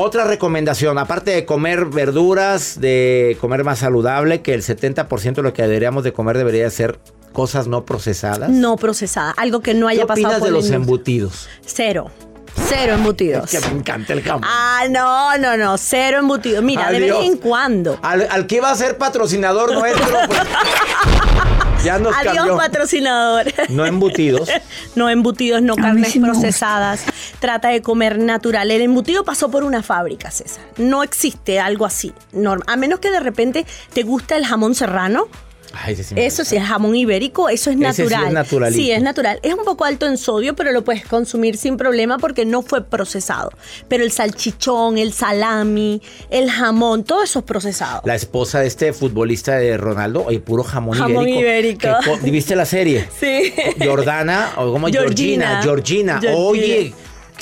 Otra 0.00 0.22
recomendación, 0.22 0.96
aparte 0.96 1.32
de 1.32 1.44
comer 1.44 1.86
verduras, 1.86 2.80
de 2.80 3.36
comer 3.40 3.64
más 3.64 3.80
saludable, 3.80 4.42
que 4.42 4.54
el 4.54 4.62
70% 4.62 5.34
de 5.34 5.42
lo 5.42 5.52
que 5.52 5.62
deberíamos 5.62 6.04
de 6.04 6.12
comer 6.12 6.38
debería 6.38 6.70
ser 6.70 7.00
cosas 7.32 7.66
no 7.66 7.84
procesadas. 7.84 8.48
No 8.48 8.76
procesada. 8.76 9.32
Algo 9.32 9.58
que 9.58 9.74
no 9.74 9.88
haya 9.88 10.02
¿Qué 10.02 10.06
pasado 10.06 10.26
opinas 10.26 10.38
por 10.38 10.48
de 10.50 10.54
los 10.54 10.70
embutidos? 10.70 11.48
Cero. 11.66 12.12
Cero 12.68 12.94
embutidos. 12.94 13.52
Es 13.52 13.60
que 13.60 13.68
me 13.70 13.80
encanta 13.80 14.12
el 14.12 14.22
jamón. 14.22 14.44
Ah, 14.46 14.84
no, 14.88 15.36
no, 15.36 15.56
no. 15.56 15.76
Cero 15.76 16.18
embutidos. 16.18 16.62
Mira, 16.62 16.92
de 16.92 17.00
vez 17.00 17.14
en 17.20 17.36
cuando. 17.36 17.98
Al, 18.00 18.28
al 18.30 18.46
que 18.46 18.56
iba 18.56 18.70
a 18.70 18.76
ser 18.76 18.98
patrocinador 18.98 19.72
nuestro, 19.72 20.16
pues, 20.28 20.40
Ya 21.84 21.98
nos 21.98 22.14
Adiós, 22.16 22.34
cambió. 22.34 22.56
patrocinador. 22.56 23.46
No 23.68 23.86
embutidos. 23.86 24.48
No 24.96 25.08
embutidos, 25.08 25.62
no 25.62 25.76
carnes 25.76 26.16
procesadas. 26.18 27.04
Trata 27.38 27.68
de 27.68 27.82
comer 27.82 28.18
natural. 28.18 28.68
El 28.70 28.82
embutido 28.82 29.22
pasó 29.24 29.48
por 29.48 29.62
una 29.62 29.82
fábrica, 29.82 30.30
César. 30.32 30.64
No 30.76 31.04
existe 31.04 31.60
algo 31.60 31.86
así. 31.86 32.12
A 32.66 32.76
menos 32.76 32.98
que 32.98 33.10
de 33.12 33.20
repente 33.20 33.64
te 33.92 34.02
gusta 34.02 34.36
el 34.36 34.44
jamón 34.44 34.74
serrano. 34.74 35.28
Ay, 35.72 35.96
sí 35.96 36.14
Eso 36.16 36.44
sí, 36.44 36.56
el 36.56 36.62
jamón 36.62 36.96
ibérico, 36.96 37.48
eso 37.48 37.70
es 37.70 37.76
Ese 37.80 38.08
sí 38.08 38.14
es 38.14 38.32
natural. 38.32 38.72
Sí, 38.72 38.90
es 38.90 39.02
natural. 39.02 39.38
Es 39.42 39.54
un 39.54 39.64
poco 39.64 39.84
alto 39.84 40.06
en 40.06 40.16
sodio, 40.18 40.54
pero 40.56 40.72
lo 40.72 40.82
puedes 40.84 41.04
consumir 41.04 41.56
sin 41.56 41.76
problema 41.76 42.18
porque 42.18 42.44
no 42.44 42.62
fue 42.62 42.84
procesado. 42.84 43.50
Pero 43.88 44.04
el 44.04 44.10
salchichón, 44.12 44.98
el 44.98 45.12
salami, 45.12 46.00
el 46.30 46.50
jamón, 46.50 47.04
todo 47.04 47.22
eso 47.22 47.40
es 47.40 47.44
procesado. 47.44 48.02
La 48.04 48.14
esposa 48.14 48.60
de 48.60 48.66
este 48.66 48.92
futbolista 48.92 49.56
de 49.56 49.76
Ronaldo, 49.76 50.24
oye, 50.26 50.40
puro 50.40 50.62
jamón, 50.64 50.96
Jamón 50.96 51.28
ibérico. 51.28 51.40
ibérico. 51.40 51.88
Que 52.04 52.10
co- 52.10 52.30
¿Viste 52.30 52.56
la 52.56 52.64
serie? 52.66 53.08
Sí. 53.18 53.52
Jordana, 53.84 54.52
o 54.56 54.72
como 54.72 54.88
Georgina. 54.88 55.60
Georgina. 55.62 56.20
Oye. 56.36 56.94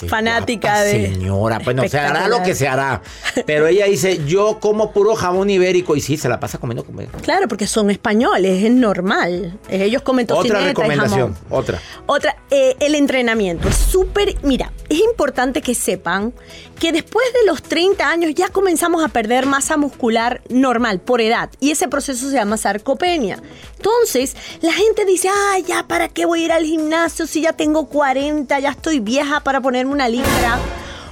Fanática 0.09 0.83
de- 0.83 1.13
Señora, 1.15 1.59
bueno, 1.65 1.89
se 1.89 1.99
hará 1.99 2.29
lo 2.29 2.43
que 2.43 2.55
se 2.55 2.69
hará. 2.69 3.03
Pero 3.47 3.67
ella 3.67 3.87
dice, 3.87 4.21
yo 4.27 4.59
como 4.61 4.93
puro 4.93 5.15
jamón 5.15 5.49
ibérico. 5.51 5.97
Y 5.97 6.01
sí, 6.01 6.17
se 6.17 6.29
la 6.29 6.39
pasa 6.41 6.59
comiendo. 6.59 6.85
Claro, 7.23 7.49
porque 7.49 7.67
son 7.67 7.91
españoles, 7.91 8.63
es 8.65 8.71
normal. 8.71 9.59
Ellos 9.69 10.03
comen 10.03 10.27
Otra 10.31 10.61
y 10.61 10.65
recomendación, 10.67 11.35
jamón. 11.35 11.37
otra. 11.51 11.81
Otra, 12.07 12.37
eh, 12.51 12.77
el 12.81 12.95
entrenamiento. 12.95 13.69
Es 13.69 13.77
súper, 13.77 14.37
mira, 14.43 14.73
es 14.89 14.99
importante 15.01 15.63
que 15.63 15.75
sepan 15.75 16.33
que 16.79 16.93
después 16.93 17.27
de 17.33 17.47
los 17.47 17.63
30 17.63 18.09
años 18.09 18.35
ya 18.35 18.49
comenzamos 18.49 19.05
a 19.05 19.09
perder 19.09 19.47
masa 19.47 19.77
muscular 19.77 20.43
normal 20.49 21.01
por 21.01 21.21
edad 21.21 21.51
y 21.61 21.71
ese 21.71 21.89
proceso 21.89 22.29
se 22.29 22.37
llama 22.37 22.57
sarcopenia. 22.57 23.43
Entonces, 23.77 24.37
la 24.61 24.73
gente 24.73 25.05
dice, 25.05 25.29
ah, 25.29 25.59
ya, 25.67 25.87
¿para 25.87 26.09
qué 26.09 26.27
voy 26.27 26.43
a 26.43 26.45
ir 26.45 26.53
al 26.53 26.65
gimnasio 26.65 27.27
si 27.27 27.43
ya 27.43 27.53
tengo 27.53 27.87
40, 27.87 28.59
ya 28.59 28.71
estoy 28.71 29.01
vieja 29.01 29.41
para 29.41 29.61
ponerme 29.61 29.93
una 29.93 30.09
libra? 30.09 30.59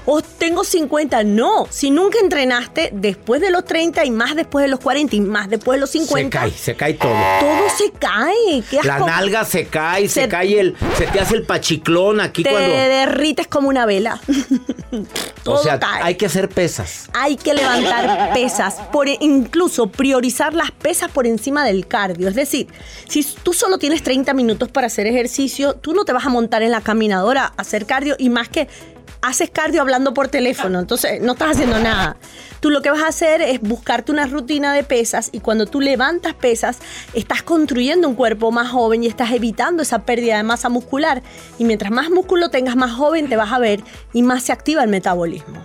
O 0.07 0.21
tengo 0.21 0.65
50. 0.65 1.25
No, 1.25 1.67
si 1.71 1.91
nunca 1.91 2.19
entrenaste 2.21 2.91
después 2.93 3.41
de 3.41 3.51
los 3.51 3.65
30 3.65 4.05
y 4.05 4.11
más 4.11 4.37
después 4.37 4.63
de 4.65 4.69
los 4.69 4.81
40 4.81 5.17
y 5.17 5.21
más 5.21 5.49
después 5.49 5.77
de 5.77 5.81
los 5.81 5.91
50. 5.91 6.41
Se 6.43 6.49
cae, 6.49 6.51
se 6.51 6.75
cae 6.77 6.95
todo. 6.95 7.11
Todo 7.41 7.69
se 7.77 7.91
cae. 7.93 8.63
Qué 8.71 8.81
La 8.87 8.99
nalga 8.99 9.45
se 9.45 9.67
cae, 9.67 10.09
se, 10.09 10.23
Se- 10.23 10.29
cae 10.29 10.61
el. 10.61 10.77
Se 10.99 11.07
te 11.07 11.21
hace 11.21 11.37
el 11.37 11.45
pachiclón 11.45 12.21
aquí 12.21 12.43
Te 12.43 12.51
cuando. 12.51 12.69
derrites 12.71 13.47
como 13.47 13.69
una 13.69 13.87
vela. 13.87 14.21
O 15.47 15.59
sea, 15.59 15.79
cae. 15.81 16.03
hay 16.03 16.15
que 16.15 16.27
hacer 16.27 16.49
pesas. 16.49 17.11
Hay 17.13 17.37
que 17.37 17.53
levantar 17.53 18.33
pesas, 18.33 18.77
por 18.93 19.09
incluso 19.09 19.89
priorizar 19.89 20.55
las 20.55 20.71
pesas 20.71 21.11
por 21.11 21.27
encima 21.27 21.65
del 21.65 21.87
cardio. 21.87 22.29
Es 22.29 22.35
decir, 22.35 22.69
si 23.09 23.25
tú 23.43 23.53
solo 23.53 23.79
tienes 23.79 24.03
30 24.03 24.33
minutos 24.35 24.71
para 24.71 24.87
hacer 24.87 25.07
ejercicio, 25.07 25.75
tú 25.75 25.93
no 25.93 26.05
te 26.05 26.13
vas 26.13 26.25
a 26.25 26.29
montar 26.31 26.63
en 26.63 26.71
la 26.71 26.81
caminadora 26.81 27.47
a 27.57 27.61
hacer 27.61 27.85
cardio 27.87 28.15
y 28.19 28.31
más 28.31 28.49
que 28.49 28.69
haces 29.25 29.51
cardio 29.51 29.81
hablando 29.81 30.13
por 30.13 30.29
teléfono, 30.29 30.79
entonces 30.79 31.21
no 31.23 31.33
estás 31.33 31.53
haciendo 31.53 31.79
nada. 31.79 32.17
Tú 32.61 32.71
lo 32.71 32.83
que 32.83 32.91
vas 32.91 33.03
a 33.03 33.09
hacer 33.09 33.41
es 33.41 33.61
buscarte 33.61 34.13
una 34.13 34.27
rutina 34.27 34.73
de 34.75 34.85
pesas 34.85 35.31
y 35.33 35.41
cuando 35.41 35.67
tú 35.67 35.81
levantas 35.81 36.35
pesas, 36.35 36.79
estás 37.15 37.43
construyendo 37.43 38.09
un 38.09 38.15
cuerpo 38.15 38.53
más 38.53 38.71
joven 38.71 39.03
y 39.03 39.07
estás 39.07 39.33
evitando 39.33 39.83
esa 39.83 40.01
pérdida 40.01 40.37
de 40.37 40.43
masa 40.43 40.69
muscular. 40.69 41.23
Y 41.59 41.65
mientras 41.65 41.91
más 41.91 42.11
músculo 42.11 42.51
tengas, 42.51 42.77
más 42.77 42.93
joven 42.93 43.29
te 43.29 43.37
vas 43.37 43.53
a 43.53 43.59
ver 43.59 43.83
y 44.13 44.23
más 44.23 44.45
se 44.45 44.53
activa 44.53 44.83
el 44.83 44.91
metabolismo. 44.91 45.63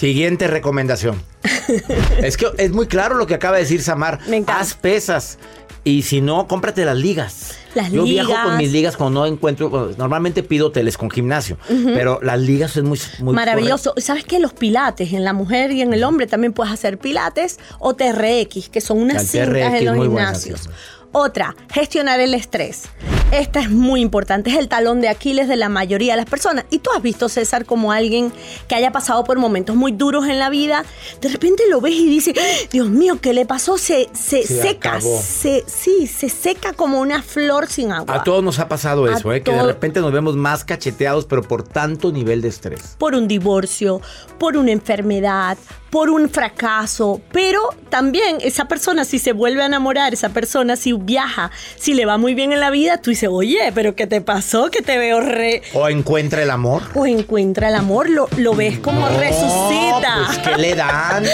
Siguiente 0.00 0.46
recomendación. 0.46 1.22
es 2.22 2.38
que 2.38 2.46
es 2.56 2.72
muy 2.72 2.86
claro 2.86 3.16
lo 3.16 3.26
que 3.26 3.34
acaba 3.34 3.56
de 3.56 3.64
decir 3.64 3.82
Samar. 3.82 4.18
Haz 4.46 4.72
pesas. 4.72 5.38
Y 5.84 6.02
si 6.02 6.22
no, 6.22 6.48
cómprate 6.48 6.86
las 6.86 6.96
ligas. 6.96 7.58
Las 7.74 7.92
Yo 7.92 8.04
viajo 8.04 8.32
con 8.44 8.56
mis 8.56 8.72
ligas 8.72 8.96
cuando 8.96 9.20
no 9.20 9.26
encuentro. 9.26 9.68
bueno, 9.68 9.90
Normalmente 9.98 10.42
pido 10.42 10.68
hoteles 10.68 10.96
con 10.96 11.10
gimnasio. 11.10 11.58
Pero 11.68 12.18
las 12.22 12.40
ligas 12.40 12.78
es 12.78 12.82
muy, 12.82 12.98
muy 13.18 13.34
Maravilloso. 13.34 13.92
¿Sabes 13.98 14.24
qué? 14.24 14.38
Los 14.38 14.54
pilates 14.54 15.12
en 15.12 15.22
la 15.22 15.34
mujer 15.34 15.70
y 15.70 15.82
en 15.82 15.92
el 15.92 16.02
hombre 16.02 16.26
también 16.26 16.54
puedes 16.54 16.72
hacer 16.72 16.96
pilates 16.96 17.58
o 17.78 17.94
TRX, 17.94 18.70
que 18.70 18.80
son 18.80 19.02
unas 19.02 19.26
cintas 19.26 19.74
en 19.74 19.84
los 19.84 19.96
buena, 19.96 20.32
gimnasios. 20.32 20.70
Otra, 21.12 21.56
gestionar 21.72 22.20
el 22.20 22.34
estrés. 22.34 22.84
Esta 23.32 23.60
es 23.60 23.70
muy 23.70 24.00
importante, 24.00 24.50
es 24.50 24.56
el 24.58 24.66
talón 24.66 25.00
de 25.00 25.08
Aquiles 25.08 25.46
de 25.46 25.54
la 25.54 25.68
mayoría 25.68 26.14
de 26.14 26.16
las 26.16 26.28
personas. 26.28 26.64
Y 26.68 26.80
tú 26.80 26.90
has 26.96 27.00
visto, 27.00 27.28
César, 27.28 27.64
como 27.64 27.92
alguien 27.92 28.32
que 28.66 28.74
haya 28.74 28.90
pasado 28.90 29.22
por 29.22 29.38
momentos 29.38 29.76
muy 29.76 29.92
duros 29.92 30.26
en 30.26 30.40
la 30.40 30.50
vida, 30.50 30.84
de 31.20 31.28
repente 31.28 31.62
lo 31.70 31.80
ves 31.80 31.94
y 31.94 32.08
dices, 32.08 32.34
Dios 32.72 32.88
mío, 32.88 33.18
¿qué 33.22 33.32
le 33.32 33.46
pasó? 33.46 33.78
Se, 33.78 34.08
se 34.12 34.44
Se 34.44 34.62
seca, 34.62 34.94
acabó. 34.96 35.20
se, 35.22 35.62
sí, 35.68 36.08
se 36.08 36.28
seca 36.28 36.72
como 36.72 36.98
una 37.00 37.22
flor 37.22 37.68
sin 37.68 37.92
agua. 37.92 38.16
A 38.16 38.24
todos 38.24 38.42
nos 38.42 38.58
ha 38.58 38.66
pasado 38.68 39.04
A 39.04 39.14
eso, 39.16 39.32
¿eh? 39.32 39.42
que 39.44 39.52
de 39.52 39.62
repente 39.62 40.00
nos 40.00 40.10
vemos 40.12 40.34
más 40.34 40.64
cacheteados, 40.64 41.24
pero 41.26 41.42
por 41.42 41.62
tanto 41.62 42.10
nivel 42.10 42.42
de 42.42 42.48
estrés. 42.48 42.96
por 42.98 43.14
un 43.14 43.28
divorcio, 43.28 44.00
por 44.38 44.56
una 44.56 44.72
enfermedad, 44.72 45.56
por 45.90 46.10
un 46.10 46.28
fracaso, 46.28 47.20
pero 47.32 47.60
también 47.90 48.38
esa 48.42 48.66
persona 48.66 49.04
si 49.04 49.18
se 49.20 49.32
vuelve 49.32 49.62
a 49.62 49.66
enamorar, 49.66 50.12
esa 50.14 50.28
persona 50.30 50.74
si 50.76 50.92
viaja, 51.04 51.50
si 51.76 51.94
le 51.94 52.06
va 52.06 52.18
muy 52.18 52.34
bien 52.34 52.52
en 52.52 52.60
la 52.60 52.70
vida, 52.70 52.98
tú 52.98 53.10
dices, 53.10 53.28
oye, 53.30 53.72
pero 53.74 53.94
¿qué 53.94 54.06
te 54.06 54.20
pasó? 54.20 54.70
Que 54.70 54.82
te 54.82 54.98
veo 54.98 55.20
re... 55.20 55.62
O 55.74 55.88
encuentra 55.88 56.42
el 56.42 56.50
amor. 56.50 56.82
O 56.94 57.06
encuentra 57.06 57.68
el 57.68 57.74
amor, 57.74 58.08
lo, 58.08 58.28
lo 58.36 58.54
ves 58.54 58.78
como 58.78 59.08
resucita. 59.08 60.26
Pues, 60.26 60.38
¿qué 60.38 60.56
le 60.56 60.74
dan? 60.74 61.24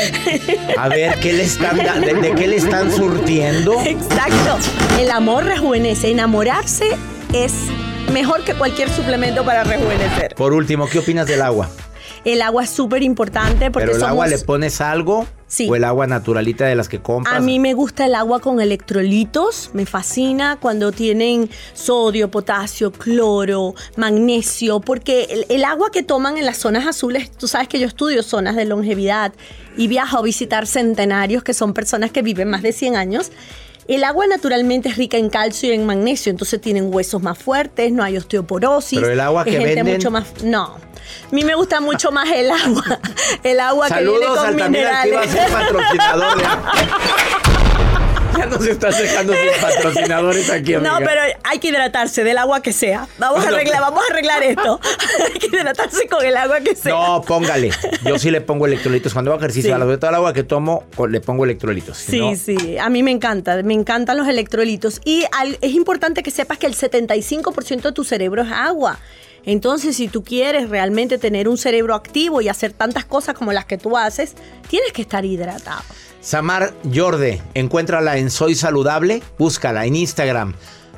A 0.78 0.88
ver, 0.88 1.18
¿qué 1.20 1.32
le 1.32 1.44
están 1.44 1.76
de, 1.76 2.14
de 2.14 2.34
qué 2.34 2.46
le 2.46 2.56
están 2.56 2.90
surtiendo? 2.90 3.80
Exacto. 3.84 4.58
El 4.98 5.10
amor 5.10 5.44
rejuvenece. 5.44 6.10
Enamorarse 6.10 6.86
es 7.32 7.52
mejor 8.12 8.44
que 8.44 8.54
cualquier 8.54 8.88
suplemento 8.90 9.44
para 9.44 9.64
rejuvenecer. 9.64 10.34
Por 10.34 10.52
último, 10.52 10.88
¿qué 10.88 10.98
opinas 11.00 11.26
del 11.26 11.42
agua? 11.42 11.68
El 12.24 12.42
agua 12.42 12.64
es 12.64 12.70
súper 12.70 13.02
importante 13.02 13.70
porque 13.70 13.86
¿Pero 13.86 13.98
el 13.98 14.04
agua 14.04 14.26
le 14.26 14.38
pones 14.38 14.80
algo? 14.80 15.26
Sí. 15.48 15.68
¿O 15.70 15.76
el 15.76 15.84
agua 15.84 16.06
naturalita 16.06 16.66
de 16.66 16.74
las 16.74 16.88
que 16.88 17.00
compras? 17.00 17.36
A 17.36 17.40
mí 17.40 17.60
me 17.60 17.72
gusta 17.72 18.06
el 18.06 18.16
agua 18.16 18.40
con 18.40 18.60
electrolitos, 18.60 19.70
me 19.74 19.86
fascina 19.86 20.58
cuando 20.60 20.90
tienen 20.90 21.48
sodio, 21.72 22.30
potasio, 22.30 22.90
cloro, 22.90 23.74
magnesio, 23.96 24.80
porque 24.80 25.24
el, 25.30 25.46
el 25.48 25.64
agua 25.64 25.90
que 25.92 26.02
toman 26.02 26.36
en 26.36 26.46
las 26.46 26.56
zonas 26.56 26.86
azules, 26.86 27.30
tú 27.30 27.46
sabes 27.46 27.68
que 27.68 27.78
yo 27.78 27.86
estudio 27.86 28.24
zonas 28.24 28.56
de 28.56 28.64
longevidad 28.64 29.32
y 29.76 29.86
viajo 29.86 30.18
a 30.18 30.22
visitar 30.22 30.66
centenarios, 30.66 31.44
que 31.44 31.54
son 31.54 31.74
personas 31.74 32.10
que 32.10 32.22
viven 32.22 32.50
más 32.50 32.62
de 32.62 32.72
100 32.72 32.96
años. 32.96 33.30
El 33.88 34.02
agua 34.04 34.26
naturalmente 34.26 34.88
es 34.88 34.96
rica 34.96 35.16
en 35.16 35.30
calcio 35.30 35.70
y 35.70 35.74
en 35.76 35.86
magnesio, 35.86 36.30
entonces 36.30 36.60
tienen 36.60 36.92
huesos 36.92 37.22
más 37.22 37.38
fuertes, 37.38 37.92
no 37.92 38.02
hay 38.02 38.16
osteoporosis. 38.16 38.98
Pero 38.98 39.12
el 39.12 39.20
agua 39.20 39.42
es 39.42 39.52
que 39.52 39.58
gente 39.58 39.82
venden- 39.82 39.92
mucho 39.94 40.10
más, 40.10 40.26
no. 40.42 40.62
A 40.64 41.34
mí 41.34 41.44
me 41.44 41.54
gusta 41.54 41.80
mucho 41.80 42.10
más 42.10 42.28
el 42.30 42.50
agua, 42.50 42.84
el 43.44 43.60
agua 43.60 43.88
que 43.88 44.02
viene 44.02 44.26
con 44.26 44.34
que 44.34 44.54
iba 44.56 44.64
a 44.64 44.68
minerales. 44.68 45.30
ser 45.30 45.50
patrocinador 45.50 46.36
de 46.38 46.44
Ya 48.38 48.46
nos 48.46 48.66
estás 48.66 48.98
dejando 48.98 49.32
sin 49.32 49.60
patrocinadores 49.60 50.50
aquí, 50.50 50.74
amiga. 50.74 50.98
No, 51.00 51.04
pero 51.06 51.20
hay 51.44 51.58
que 51.58 51.68
hidratarse 51.68 52.24
del 52.24 52.38
agua 52.38 52.60
que 52.60 52.72
sea. 52.72 53.08
Vamos 53.18 53.44
a 53.44 53.48
arreglar, 53.48 53.80
vamos 53.80 54.02
a 54.08 54.12
arreglar 54.12 54.42
esto. 54.42 54.80
hay 55.32 55.38
que 55.38 55.46
hidratarse 55.46 56.06
con 56.08 56.24
el 56.24 56.36
agua 56.36 56.60
que 56.60 56.74
sea. 56.74 56.92
No, 56.92 57.22
póngale. 57.22 57.70
Yo 58.04 58.18
sí 58.18 58.30
le 58.30 58.40
pongo 58.40 58.66
electrolitos. 58.66 59.12
Cuando 59.12 59.30
hago 59.32 59.40
ejercicio, 59.40 59.70
Sí. 59.70 59.72
a 59.74 59.78
la 59.78 59.86
de 59.86 59.98
todo 59.98 60.10
el 60.10 60.16
agua 60.16 60.32
que 60.32 60.42
tomo, 60.42 60.84
le 61.08 61.20
pongo 61.20 61.44
electrolitos. 61.44 61.96
Si 61.98 62.12
Sí, 62.12 62.18
no- 62.20 62.36
sí, 62.36 62.78
a 62.78 62.88
mí 62.90 63.02
me 63.02 63.10
encanta, 63.10 63.62
me 63.62 63.74
encantan 63.74 64.16
los 64.16 64.28
electrolitos. 64.28 65.00
Y 65.04 65.24
al- 65.32 65.58
es 65.60 65.72
importante 65.72 66.22
que 66.22 66.30
sepas 66.30 66.58
que 66.58 66.66
el 66.66 66.74
75% 66.74 67.88
de 67.88 67.92
tu 67.92 68.04
cerebro 68.04 68.42
es 68.42 68.52
agua. 68.52 68.98
Entonces, 69.44 69.96
si 69.96 70.08
tú 70.08 70.24
quieres 70.24 70.68
realmente 70.70 71.18
tener 71.18 71.48
un 71.48 71.56
cerebro 71.56 71.94
activo 71.94 72.40
y 72.40 72.48
hacer 72.48 72.72
tantas 72.72 73.04
cosas 73.04 73.34
como 73.36 73.52
las 73.52 73.64
que 73.64 73.78
tú 73.78 73.96
haces, 73.96 74.34
tienes 74.68 74.92
que 74.92 75.02
estar 75.02 75.24
hidratado. 75.24 75.82
Samar 76.26 76.74
Yorde, 76.82 77.40
encuéntrala 77.54 78.16
en 78.16 78.30
Soy 78.30 78.56
Saludable, 78.56 79.22
búscala 79.38 79.86
en 79.86 79.94
Instagram. 79.94 80.54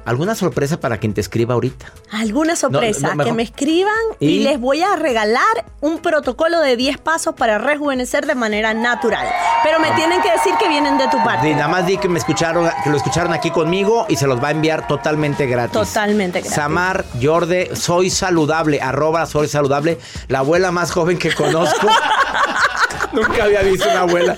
¿Alguna 0.09 0.35
sorpresa 0.35 0.81
para 0.81 0.97
quien 0.97 1.12
te 1.12 1.21
escriba 1.21 1.53
ahorita? 1.53 1.92
Alguna 2.11 2.57
sorpresa, 2.57 3.14
no, 3.14 3.25
que 3.25 3.33
me 3.35 3.42
escriban 3.42 3.92
y... 4.18 4.29
¿Y? 4.29 4.38
les 4.38 4.59
voy 4.59 4.81
a 4.81 4.97
regalar 4.97 5.42
un 5.83 5.99
protocolo 5.99 6.61
de 6.61 6.77
10 6.77 6.97
pasos 6.97 7.35
para 7.35 7.59
rejuvenecer 7.59 8.25
de 8.25 8.35
manera 8.35 8.73
natural. 8.73 9.27
Pero 9.62 9.79
me 9.81 9.90
tienen 9.92 10.23
que 10.23 10.33
decir 10.33 10.55
que 10.59 10.66
vienen 10.66 10.97
de 10.97 11.09
tu 11.09 11.18
parte. 11.23 11.53
Nada 11.55 11.68
más 11.68 11.87
di 11.87 11.99
que 11.99 12.09
me 12.09 12.18
escucharon, 12.18 12.71
que 12.83 12.88
lo 12.88 12.97
escucharon 12.97 13.35
aquí 13.35 13.51
conmigo 13.51 14.07
y 14.09 14.16
se 14.16 14.27
los 14.27 14.42
va 14.42 14.49
a 14.49 14.53
enviar 14.53 14.87
totalmente 14.88 15.44
gratis. 15.47 15.73
Totalmente 15.75 16.40
gratis. 16.40 16.55
Samar 16.57 17.05
Yorde, 17.21 17.77
soy 17.77 18.09
saludable, 18.09 18.81
arroba 18.81 19.27
soy 19.27 19.47
saludable, 19.47 19.99
la 20.29 20.38
abuela 20.38 20.73
más 20.73 20.90
joven 20.90 21.18
que 21.18 21.35
conozco. 21.35 21.87
Nunca 23.12 23.44
había 23.44 23.62
visto 23.62 23.88
una 23.88 24.01
abuela. 24.01 24.37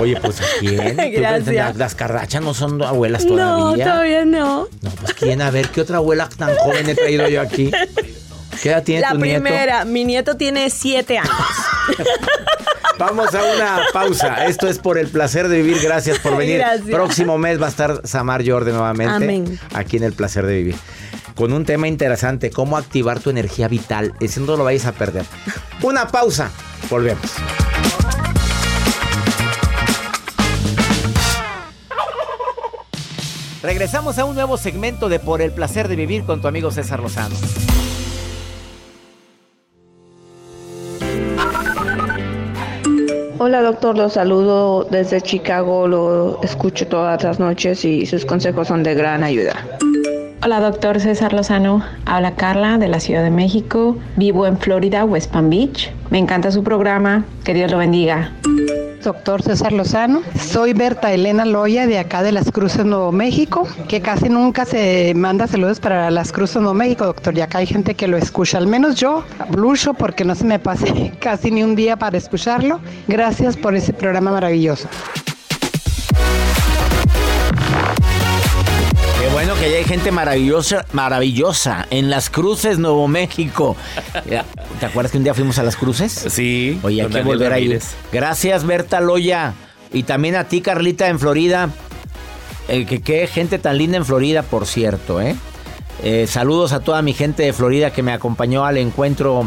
Oye, 0.00 0.18
pues 0.20 0.40
¿a 0.40 0.44
quién? 0.60 0.96
¿Tú 0.96 1.02
Gracias. 1.20 1.76
Las 1.76 1.94
carrachas 1.94 2.42
no 2.42 2.54
son 2.54 2.80
abuelas 2.82 3.24
No, 3.24 3.36
todavía. 3.36 3.84
todavía 3.84 4.24
no. 4.24 4.68
No, 4.88 4.94
pues 5.00 5.14
quién, 5.14 5.42
a 5.42 5.50
ver, 5.50 5.68
¿qué 5.68 5.80
otra 5.80 5.98
abuela 5.98 6.28
tan 6.28 6.54
joven 6.56 6.88
he 6.88 6.94
traído 6.94 7.28
yo 7.28 7.40
aquí? 7.40 7.70
¿Qué 8.62 8.70
edad 8.70 8.82
tiene 8.82 9.02
La 9.02 9.10
tu 9.10 9.18
nieto? 9.18 9.42
primera, 9.42 9.84
mi 9.84 10.04
nieto 10.04 10.36
tiene 10.36 10.68
7 10.70 11.18
años. 11.18 11.32
Vamos 12.98 13.32
a 13.32 13.42
una 13.54 13.80
pausa. 13.92 14.46
Esto 14.46 14.66
es 14.68 14.78
por 14.78 14.98
el 14.98 15.06
placer 15.08 15.46
de 15.48 15.62
vivir. 15.62 15.80
Gracias 15.80 16.18
por 16.18 16.36
venir. 16.36 16.58
Gracias. 16.58 16.88
Próximo 16.88 17.38
mes 17.38 17.60
va 17.62 17.66
a 17.66 17.68
estar 17.68 18.00
Samar 18.04 18.42
Jordan 18.44 18.74
nuevamente. 18.74 19.14
Amén. 19.14 19.60
Aquí 19.72 19.98
en 19.98 20.02
el 20.02 20.12
placer 20.14 20.44
de 20.46 20.56
vivir. 20.56 20.74
Con 21.36 21.52
un 21.52 21.64
tema 21.64 21.86
interesante, 21.86 22.50
cómo 22.50 22.76
activar 22.76 23.20
tu 23.20 23.30
energía 23.30 23.68
vital. 23.68 24.14
Ese 24.18 24.40
no 24.40 24.56
lo 24.56 24.64
vayas 24.64 24.86
a 24.86 24.92
perder. 24.92 25.24
Una 25.82 26.08
pausa. 26.08 26.50
Volvemos. 26.90 27.30
Regresamos 33.62 34.18
a 34.18 34.24
un 34.24 34.36
nuevo 34.36 34.56
segmento 34.56 35.08
de 35.08 35.18
Por 35.18 35.42
el 35.42 35.50
placer 35.50 35.88
de 35.88 35.96
vivir 35.96 36.24
con 36.24 36.40
tu 36.40 36.46
amigo 36.46 36.70
César 36.70 37.00
Lozano. 37.00 37.34
Hola 43.40 43.62
doctor, 43.62 43.96
lo 43.96 44.08
saludo 44.10 44.84
desde 44.84 45.20
Chicago, 45.20 45.88
lo 45.88 46.40
escucho 46.42 46.86
todas 46.86 47.22
las 47.24 47.40
noches 47.40 47.84
y 47.84 48.06
sus 48.06 48.24
consejos 48.24 48.68
son 48.68 48.82
de 48.82 48.94
gran 48.94 49.24
ayuda. 49.24 49.54
Hola, 50.40 50.60
doctor 50.60 51.00
César 51.00 51.32
Lozano. 51.32 51.82
Habla 52.06 52.36
Carla 52.36 52.78
de 52.78 52.86
la 52.86 53.00
Ciudad 53.00 53.24
de 53.24 53.30
México. 53.30 53.96
Vivo 54.16 54.46
en 54.46 54.56
Florida, 54.56 55.04
West 55.04 55.32
Palm 55.32 55.50
Beach. 55.50 55.90
Me 56.10 56.18
encanta 56.18 56.52
su 56.52 56.62
programa. 56.62 57.24
Que 57.44 57.54
Dios 57.54 57.72
lo 57.72 57.78
bendiga. 57.78 58.32
Doctor 59.02 59.42
César 59.42 59.72
Lozano, 59.72 60.22
soy 60.38 60.72
Berta 60.72 61.12
Elena 61.12 61.44
Loya 61.44 61.86
de 61.86 61.98
acá 61.98 62.22
de 62.22 62.32
Las 62.32 62.50
Cruces, 62.50 62.84
Nuevo 62.84 63.12
México, 63.12 63.66
que 63.88 64.00
casi 64.00 64.28
nunca 64.28 64.64
se 64.64 65.12
manda 65.14 65.46
saludos 65.46 65.80
para 65.80 66.10
Las 66.10 66.32
Cruces, 66.32 66.56
Nuevo 66.56 66.74
México, 66.74 67.04
doctor, 67.04 67.36
y 67.36 67.40
acá 67.40 67.58
hay 67.58 67.66
gente 67.66 67.94
que 67.94 68.08
lo 68.08 68.16
escucha, 68.16 68.58
al 68.58 68.66
menos 68.66 68.96
yo, 68.96 69.24
lucho 69.54 69.94
porque 69.94 70.24
no 70.24 70.34
se 70.34 70.44
me 70.44 70.58
pase 70.58 71.12
casi 71.20 71.50
ni 71.50 71.62
un 71.62 71.74
día 71.76 71.96
para 71.96 72.18
escucharlo. 72.18 72.80
Gracias 73.06 73.56
por 73.56 73.74
ese 73.74 73.92
programa 73.92 74.30
maravilloso. 74.32 74.88
Que 79.58 79.64
hay 79.64 79.84
gente 79.84 80.12
maravillosa, 80.12 80.86
maravillosa 80.92 81.86
en 81.90 82.10
Las 82.10 82.30
Cruces, 82.30 82.78
Nuevo 82.78 83.08
México. 83.08 83.76
¿Te 84.80 84.86
acuerdas 84.86 85.10
que 85.10 85.18
un 85.18 85.24
día 85.24 85.34
fuimos 85.34 85.58
a 85.58 85.64
Las 85.64 85.76
Cruces? 85.76 86.12
Sí. 86.12 86.78
Oye, 86.82 87.02
hay 87.02 87.08
que 87.08 87.22
volver 87.22 87.52
a 87.52 87.58
ir. 87.58 87.70
Ramírez. 87.70 87.94
Gracias, 88.12 88.64
Berta 88.64 89.00
Loya. 89.00 89.54
Y 89.92 90.04
también 90.04 90.36
a 90.36 90.44
ti, 90.44 90.60
Carlita, 90.60 91.08
en 91.08 91.18
Florida. 91.18 91.70
Eh, 92.68 92.86
que 92.86 93.00
qué 93.00 93.26
gente 93.26 93.58
tan 93.58 93.78
linda 93.78 93.96
en 93.96 94.04
Florida, 94.04 94.42
por 94.42 94.66
cierto, 94.66 95.20
¿eh? 95.20 95.34
Eh, 96.04 96.26
Saludos 96.28 96.72
a 96.72 96.80
toda 96.80 97.02
mi 97.02 97.12
gente 97.12 97.42
de 97.42 97.52
Florida 97.52 97.90
que 97.90 98.02
me 98.02 98.12
acompañó 98.12 98.64
al 98.64 98.76
encuentro 98.76 99.44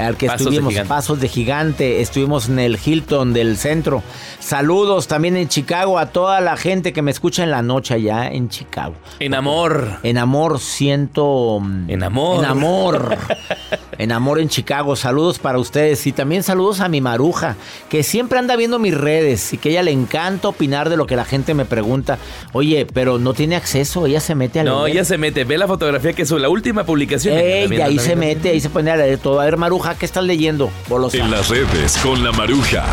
al 0.00 0.16
que 0.16 0.26
Pasos 0.26 0.46
estuvimos. 0.52 0.74
Pasos 0.88 1.20
de 1.20 1.28
Gigante, 1.28 2.00
estuvimos 2.00 2.48
en 2.48 2.58
el 2.58 2.78
Hilton 2.84 3.32
del 3.32 3.56
centro. 3.56 4.02
Saludos 4.38 5.06
también 5.06 5.36
en 5.36 5.48
Chicago 5.48 5.98
a 5.98 6.06
toda 6.06 6.40
la 6.40 6.56
gente 6.56 6.92
que 6.92 7.02
me 7.02 7.10
escucha 7.10 7.42
en 7.42 7.50
la 7.50 7.62
noche 7.62 7.94
allá 7.94 8.28
en 8.28 8.48
Chicago. 8.48 8.94
En 9.18 9.34
amor. 9.34 9.98
En 10.02 10.18
amor 10.18 10.58
siento... 10.58 11.60
En 11.88 12.02
amor. 12.02 12.44
En 12.44 12.50
amor. 12.50 13.16
en 14.00 14.12
amor 14.12 14.40
en 14.40 14.48
Chicago. 14.48 14.96
Saludos 14.96 15.38
para 15.38 15.58
ustedes. 15.58 16.06
Y 16.06 16.12
también 16.12 16.42
saludos 16.42 16.80
a 16.80 16.88
mi 16.88 17.00
maruja, 17.00 17.56
que 17.88 18.02
siempre 18.02 18.38
anda 18.38 18.56
viendo 18.56 18.78
mis 18.78 18.96
redes 18.96 19.52
y 19.52 19.58
que 19.58 19.68
a 19.68 19.72
ella 19.72 19.82
le 19.82 19.92
encanta 19.92 20.48
opinar 20.48 20.88
de 20.88 20.96
lo 20.96 21.06
que 21.06 21.16
la 21.16 21.24
gente 21.24 21.54
me 21.54 21.64
pregunta. 21.64 22.18
Oye, 22.52 22.86
pero 22.92 23.18
no 23.18 23.34
tiene 23.34 23.56
acceso, 23.56 24.06
ella 24.06 24.20
se 24.20 24.34
mete 24.34 24.60
a 24.60 24.64
No, 24.64 24.84
leer. 24.84 24.96
ella 24.96 25.04
se 25.04 25.18
mete. 25.18 25.44
Ve 25.44 25.58
la 25.58 25.66
fotografía 25.66 26.12
que 26.12 26.22
es 26.22 26.30
la 26.30 26.48
última 26.48 26.84
publicación. 26.84 27.36
Ey, 27.36 27.80
ahí 27.80 27.98
se 27.98 28.16
mete, 28.16 28.50
ahí 28.50 28.60
se 28.60 28.70
pone 28.70 28.90
a 28.90 28.96
leer 28.96 29.18
todo. 29.18 29.40
A 29.40 29.44
ver, 29.44 29.56
Maruja, 29.56 29.94
¿qué 29.96 30.06
estás 30.06 30.24
leyendo? 30.24 30.70
Bolosa. 30.88 31.18
En 31.18 31.30
las 31.30 31.48
redes 31.48 31.96
con 32.02 32.24
la 32.24 32.32
Maruja. 32.32 32.86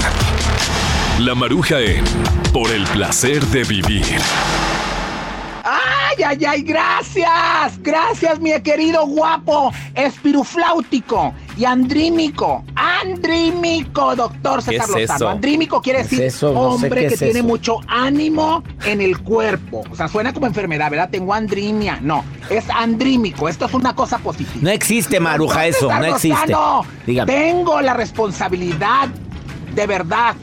La 1.19 1.33
Maruja 1.35 1.79
en 1.79 2.03
Por 2.53 2.69
el 2.71 2.83
placer 2.85 3.43
de 3.47 3.63
vivir. 3.63 4.03
¡Ay, 6.17 6.23
ay, 6.23 6.45
ay! 6.45 6.61
¡Gracias! 6.63 7.79
¡Gracias, 7.81 8.39
mi 8.39 8.51
querido 8.61 9.05
guapo! 9.05 9.71
Espirufláutico 9.93 11.33
y 11.55 11.65
andrímico. 11.65 12.63
Andrímico, 12.75 14.15
doctor 14.15 14.63
¿Qué 14.63 14.79
César 14.79 14.99
es? 14.99 15.21
Andrímico 15.21 15.81
quiere 15.81 15.99
¿Qué 15.99 16.05
es 16.05 16.09
decir 16.09 16.25
eso? 16.25 16.53
No 16.53 16.77
sé 16.77 16.85
hombre 16.85 17.01
que 17.07 17.13
es 17.13 17.19
tiene 17.19 17.39
eso. 17.39 17.47
mucho 17.47 17.79
ánimo 17.87 18.63
en 18.85 19.01
el 19.01 19.19
cuerpo. 19.19 19.83
O 19.91 19.95
sea, 19.95 20.07
suena 20.07 20.33
como 20.33 20.47
enfermedad, 20.47 20.89
¿verdad? 20.89 21.09
Tengo 21.09 21.33
andrimia. 21.33 21.99
No, 22.01 22.23
es 22.49 22.65
andrímico. 22.69 23.47
Esto 23.47 23.65
es 23.65 23.73
una 23.73 23.95
cosa 23.95 24.17
positiva. 24.17 24.59
No 24.61 24.69
existe, 24.71 25.19
Maruja, 25.19 25.67
eso. 25.67 25.87
César 25.87 25.99
No 26.01 26.05
existe. 26.07 26.47
Lozano, 26.51 26.85
Dígame. 27.05 27.31
Tengo 27.31 27.81
la 27.81 27.93
responsabilidad, 27.93 29.09
de 29.75 29.85
verdad, 29.87 30.35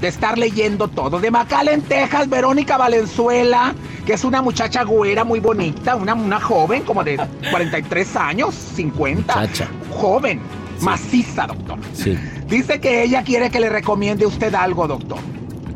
de 0.00 0.08
estar 0.08 0.38
leyendo 0.38 0.86
todo. 0.86 1.18
De 1.18 1.30
McAllen, 1.30 1.82
Texas, 1.82 2.28
Verónica 2.28 2.76
Valenzuela, 2.76 3.74
que 4.08 4.14
es 4.14 4.24
una 4.24 4.40
muchacha 4.40 4.84
güera 4.84 5.22
muy 5.22 5.38
bonita, 5.38 5.94
una, 5.94 6.14
una 6.14 6.40
joven 6.40 6.82
como 6.82 7.04
de 7.04 7.18
43 7.50 8.16
años, 8.16 8.54
50. 8.54 9.36
Muchacha. 9.36 9.68
Joven, 9.90 10.40
maciza, 10.80 11.46
doctor. 11.46 11.78
Sí. 11.92 12.18
Dice 12.46 12.80
que 12.80 13.02
ella 13.02 13.22
quiere 13.22 13.50
que 13.50 13.60
le 13.60 13.68
recomiende 13.68 14.24
usted 14.24 14.54
algo, 14.54 14.88
doctor. 14.88 15.18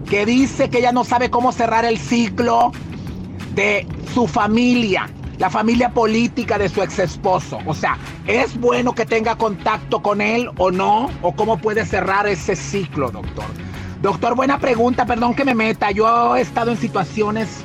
Que 0.09 0.25
dice 0.25 0.71
que 0.71 0.79
ella 0.79 0.93
no 0.93 1.05
sabe 1.05 1.29
cómo 1.29 1.53
cerrar 1.53 1.85
el 1.85 1.99
ciclo 1.99 2.73
de 3.55 3.87
su 4.15 4.27
familia, 4.27 5.11
la 5.37 5.51
familia 5.51 5.91
política 5.91 6.57
de 6.57 6.71
su 6.71 6.81
ex 6.81 7.01
esposo. 7.01 7.59
O 7.67 7.75
sea, 7.75 7.99
¿es 8.27 8.59
bueno 8.59 8.95
que 8.95 9.05
tenga 9.05 9.37
contacto 9.37 10.01
con 10.01 10.23
él 10.23 10.49
o 10.57 10.71
no? 10.71 11.11
¿O 11.21 11.37
cómo 11.37 11.59
puede 11.59 11.85
cerrar 11.85 12.27
ese 12.27 12.57
ciclo, 12.57 13.11
doctor? 13.11 13.45
Doctor, 14.01 14.35
buena 14.35 14.59
pregunta, 14.59 15.05
perdón 15.05 15.35
que 15.35 15.45
me 15.45 15.55
meta. 15.55 15.91
Yo 15.91 16.35
he 16.35 16.41
estado 16.41 16.71
en 16.71 16.79
situaciones 16.79 17.63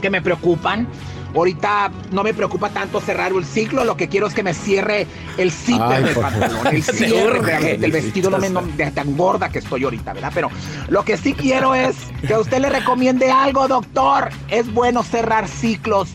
que 0.00 0.10
me 0.10 0.22
preocupan. 0.22 0.88
Ahorita 1.34 1.92
no 2.10 2.24
me 2.24 2.34
preocupa 2.34 2.70
tanto 2.70 3.00
cerrar 3.00 3.30
el 3.32 3.44
ciclo, 3.44 3.84
lo 3.84 3.96
que 3.96 4.08
quiero 4.08 4.26
es 4.26 4.34
que 4.34 4.42
me 4.42 4.52
cierre 4.52 5.06
el 5.38 5.52
zipper 5.52 6.02
del 6.02 6.16
pantalón, 6.16 6.66
el 6.66 6.82
cierre 6.82 7.24
urge, 7.24 7.40
realmente, 7.40 7.86
el 7.86 7.92
vestido 7.92 8.30
no 8.30 8.38
me 8.38 8.50
no, 8.50 8.62
de 8.62 8.90
tan 8.90 9.16
gorda 9.16 9.48
que 9.48 9.60
estoy 9.60 9.84
ahorita, 9.84 10.12
¿verdad? 10.12 10.32
Pero 10.34 10.50
lo 10.88 11.04
que 11.04 11.16
sí 11.16 11.34
quiero 11.34 11.76
es 11.76 11.96
que 12.26 12.34
usted 12.36 12.58
le 12.58 12.68
recomiende 12.68 13.30
algo, 13.30 13.68
doctor. 13.68 14.30
Es 14.48 14.72
bueno 14.72 15.04
cerrar 15.04 15.46
ciclos 15.46 16.10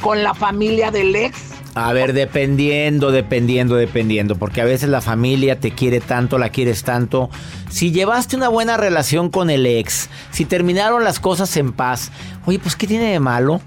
con 0.00 0.22
la 0.22 0.32
familia 0.32 0.90
del 0.90 1.14
ex. 1.14 1.51
A 1.74 1.92
ver, 1.94 2.12
dependiendo, 2.12 3.12
dependiendo, 3.12 3.76
dependiendo, 3.76 4.36
porque 4.36 4.60
a 4.60 4.64
veces 4.64 4.90
la 4.90 5.00
familia 5.00 5.58
te 5.58 5.70
quiere 5.70 6.00
tanto, 6.00 6.36
la 6.38 6.50
quieres 6.50 6.82
tanto. 6.84 7.30
Si 7.70 7.92
llevaste 7.92 8.36
una 8.36 8.48
buena 8.48 8.76
relación 8.76 9.30
con 9.30 9.48
el 9.48 9.64
ex, 9.64 10.10
si 10.30 10.44
terminaron 10.44 11.02
las 11.02 11.18
cosas 11.18 11.56
en 11.56 11.72
paz, 11.72 12.10
oye, 12.44 12.58
pues 12.58 12.76
¿qué 12.76 12.86
tiene 12.86 13.10
de 13.10 13.20
malo? 13.20 13.62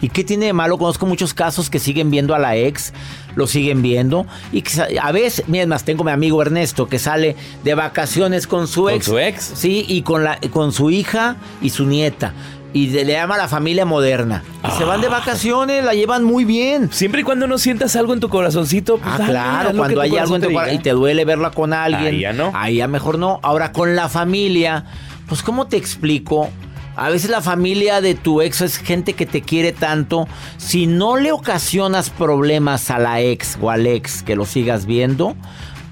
¿Y 0.00 0.10
qué 0.10 0.24
tiene 0.24 0.46
de 0.46 0.52
malo? 0.52 0.78
Conozco 0.78 1.06
muchos 1.06 1.34
casos 1.34 1.70
que 1.70 1.78
siguen 1.78 2.10
viendo 2.10 2.34
a 2.34 2.38
la 2.38 2.54
ex, 2.56 2.92
lo 3.34 3.46
siguen 3.46 3.82
viendo. 3.82 4.26
Y 4.52 4.62
que 4.62 4.98
a 5.00 5.10
veces, 5.10 5.44
mira, 5.48 5.62
es 5.62 5.68
más, 5.68 5.84
tengo 5.84 6.04
mi 6.04 6.12
amigo 6.12 6.40
Ernesto 6.40 6.86
que 6.86 6.98
sale 6.98 7.34
de 7.64 7.74
vacaciones 7.74 8.46
con 8.46 8.68
su 8.68 8.82
¿Con 8.84 8.92
ex. 8.92 9.06
su 9.06 9.18
ex? 9.18 9.52
Sí, 9.56 9.84
y 9.88 10.02
con, 10.02 10.22
la, 10.22 10.38
con 10.52 10.72
su 10.72 10.90
hija 10.90 11.36
y 11.60 11.70
su 11.70 11.86
nieta. 11.86 12.32
Y 12.74 12.88
de- 12.88 13.04
le 13.04 13.14
llama 13.14 13.36
la 13.38 13.48
familia 13.48 13.84
moderna. 13.84 14.44
Y 14.66 14.70
se 14.78 14.84
van 14.84 15.00
de 15.00 15.08
vacaciones, 15.08 15.82
la 15.84 15.94
llevan 15.94 16.22
muy 16.24 16.44
bien. 16.44 16.92
Siempre 16.92 17.22
y 17.22 17.24
cuando 17.24 17.46
no 17.46 17.56
sientas 17.58 17.96
algo 17.96 18.12
en 18.12 18.20
tu 18.20 18.28
corazoncito, 18.28 18.98
pues 18.98 19.14
Ah, 19.14 19.18
dale, 19.18 19.30
claro, 19.32 19.72
cuando 19.76 20.00
hay 20.02 20.16
algo 20.16 20.36
en 20.36 20.42
tu 20.42 20.52
corazón 20.52 20.74
y 20.74 20.78
te 20.78 20.90
duele 20.90 21.24
verla 21.24 21.50
con 21.50 21.72
alguien. 21.72 22.14
Ahí 22.14 22.20
ya 22.20 22.32
no. 22.32 22.52
Ahí 22.54 22.76
ya 22.76 22.86
mejor 22.88 23.18
no. 23.18 23.40
Ahora, 23.42 23.72
con 23.72 23.96
la 23.96 24.08
familia, 24.08 24.84
pues, 25.28 25.42
¿cómo 25.42 25.66
te 25.66 25.76
explico? 25.78 26.50
A 26.94 27.10
veces 27.10 27.30
la 27.30 27.40
familia 27.40 28.00
de 28.00 28.14
tu 28.16 28.42
ex 28.42 28.60
es 28.60 28.76
gente 28.76 29.12
que 29.14 29.24
te 29.24 29.40
quiere 29.40 29.72
tanto. 29.72 30.26
Si 30.56 30.86
no 30.86 31.16
le 31.16 31.32
ocasionas 31.32 32.10
problemas 32.10 32.90
a 32.90 32.98
la 32.98 33.20
ex 33.20 33.56
o 33.62 33.70
al 33.70 33.86
ex 33.86 34.22
que 34.24 34.34
lo 34.36 34.44
sigas 34.44 34.84
viendo, 34.84 35.36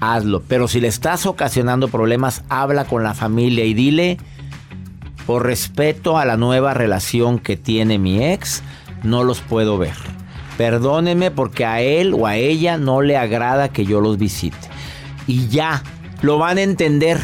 hazlo. 0.01 0.43
Pero 0.47 0.67
si 0.67 0.79
le 0.81 0.89
estás 0.89 1.25
ocasionando 1.25 1.87
problemas, 1.87 2.43
habla 2.49 2.85
con 2.85 3.03
la 3.03 3.13
familia 3.13 3.63
y 3.63 3.73
dile, 3.73 4.17
por 5.27 5.45
respeto 5.45 6.17
a 6.17 6.23
la 6.23 6.37
nueva 6.37 6.73
relación 6.73 7.37
que 7.37 7.57
tiene 7.57 7.99
mi 7.99 8.23
ex, 8.23 8.63
no 9.03 9.25
los 9.25 9.41
puedo 9.41 9.77
ver. 9.77 9.93
Perdóneme 10.57 11.31
porque 11.31 11.65
a 11.65 11.81
él 11.81 12.13
o 12.13 12.25
a 12.25 12.37
ella 12.37 12.77
no 12.77 13.01
le 13.01 13.17
agrada 13.17 13.69
que 13.69 13.85
yo 13.85 13.99
los 13.99 14.17
visite. 14.17 14.57
Y 15.27 15.49
ya, 15.49 15.83
lo 16.21 16.37
van 16.39 16.57
a 16.57 16.61
entender. 16.61 17.19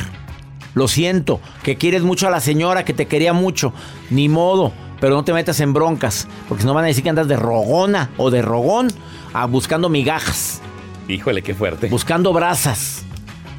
Lo 0.76 0.90
siento, 0.90 1.40
que 1.64 1.78
quieres 1.78 2.04
mucho 2.04 2.28
a 2.28 2.32
la 2.32 2.42
señora 2.42 2.84
que 2.84 2.94
te 2.94 3.08
quería 3.08 3.32
mucho. 3.32 3.74
Ni 4.10 4.28
modo, 4.28 4.74
pero 5.00 5.16
no 5.16 5.24
te 5.24 5.32
metas 5.32 5.62
en 5.62 5.72
broncas, 5.72 6.28
porque 6.50 6.64
si 6.64 6.68
no 6.68 6.74
van 6.74 6.84
a 6.84 6.88
decir 6.88 7.04
que 7.04 7.10
andas 7.10 7.30
de 7.30 7.38
rogona 7.38 8.10
o 8.18 8.32
de 8.32 8.42
rogón 8.42 8.90
ah, 9.34 9.46
buscando 9.46 9.88
migajas. 9.88 10.62
Híjole, 11.08 11.42
qué 11.42 11.54
fuerte. 11.54 11.88
Buscando 11.88 12.34
brasas. 12.34 13.06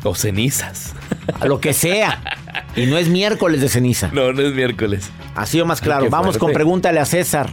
O 0.02 0.14
cenizas. 0.14 0.92
A 1.40 1.46
lo 1.46 1.60
que 1.60 1.72
sea. 1.72 2.20
Y 2.76 2.86
no 2.86 2.98
es 2.98 3.08
miércoles 3.08 3.60
de 3.60 3.68
ceniza. 3.68 4.10
No, 4.12 4.32
no 4.32 4.42
es 4.42 4.52
miércoles. 4.52 5.10
Así 5.34 5.60
o 5.60 5.66
más 5.66 5.80
claro. 5.80 6.10
Vamos 6.10 6.38
con 6.38 6.52
pregúntale 6.52 6.98
a 6.98 7.04
César. 7.04 7.52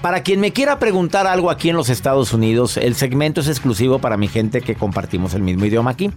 Para 0.00 0.22
quien 0.22 0.40
me 0.40 0.52
quiera 0.52 0.78
preguntar 0.78 1.26
algo 1.26 1.50
aquí 1.50 1.68
en 1.68 1.76
los 1.76 1.90
Estados 1.90 2.32
Unidos, 2.32 2.78
el 2.78 2.94
segmento 2.94 3.42
es 3.42 3.48
exclusivo 3.48 3.98
para 3.98 4.16
mi 4.16 4.28
gente 4.28 4.62
que 4.62 4.74
compartimos 4.74 5.34
el 5.34 5.42
mismo 5.42 5.66
idioma 5.66 5.90
aquí. 5.90 6.10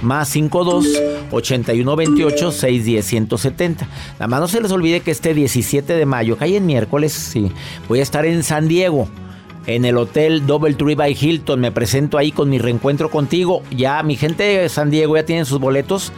Más 0.00 0.28
52 0.30 0.86
81 1.30 1.96
28 1.96 2.50
610 2.50 3.06
170. 3.06 3.88
Nada 4.14 4.26
más 4.26 4.40
no 4.40 4.48
se 4.48 4.60
les 4.60 4.72
olvide 4.72 5.00
que 5.00 5.12
este 5.12 5.34
17 5.34 5.94
de 5.94 6.06
mayo, 6.06 6.36
que 6.36 6.44
hay 6.44 6.56
en 6.56 6.66
miércoles, 6.66 7.12
sí, 7.12 7.52
voy 7.88 8.00
a 8.00 8.02
estar 8.02 8.26
en 8.26 8.42
San 8.42 8.66
Diego 8.66 9.08
en 9.66 9.84
el 9.84 9.96
hotel 9.96 10.46
Double 10.46 10.74
Tree 10.74 10.94
by 10.94 11.16
Hilton. 11.18 11.60
Me 11.60 11.70
presento 11.70 12.18
ahí 12.18 12.32
con 12.32 12.50
mi 12.50 12.58
reencuentro 12.58 13.10
contigo. 13.10 13.62
Ya 13.70 14.02
mi 14.02 14.16
gente 14.16 14.42
de 14.42 14.68
San 14.68 14.90
Diego 14.90 15.16
ya 15.16 15.24
tienen 15.24 15.46
sus 15.46 15.60
boletos. 15.60 16.12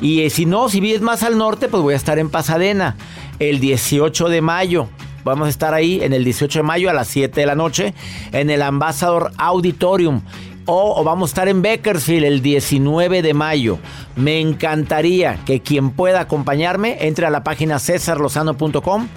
Y 0.00 0.22
eh, 0.22 0.30
si 0.30 0.46
no, 0.46 0.68
si 0.68 0.80
vives 0.80 1.00
más 1.00 1.22
al 1.22 1.38
norte, 1.38 1.68
pues 1.68 1.82
voy 1.82 1.94
a 1.94 1.96
estar 1.96 2.18
en 2.18 2.30
Pasadena 2.30 2.96
el 3.38 3.60
18 3.60 4.28
de 4.28 4.40
mayo. 4.40 4.88
Vamos 5.24 5.46
a 5.46 5.50
estar 5.50 5.74
ahí 5.74 6.00
en 6.02 6.12
el 6.12 6.24
18 6.24 6.60
de 6.60 6.62
mayo 6.62 6.90
a 6.90 6.94
las 6.94 7.08
7 7.08 7.40
de 7.40 7.46
la 7.46 7.54
noche 7.54 7.94
en 8.32 8.50
el 8.50 8.62
Ambassador 8.62 9.32
Auditorium. 9.36 10.22
O, 10.70 11.02
vamos 11.02 11.30
a 11.30 11.32
estar 11.32 11.48
en 11.48 11.62
Bakersfield 11.62 12.24
el 12.24 12.42
19 12.42 13.22
de 13.22 13.34
mayo. 13.34 13.78
Me 14.16 14.40
encantaría 14.40 15.38
que 15.46 15.60
quien 15.60 15.90
pueda 15.90 16.20
acompañarme 16.20 17.06
entre 17.06 17.26
a 17.26 17.30
la 17.30 17.42
página 17.42 17.78
cesarlozano.com 17.78 19.08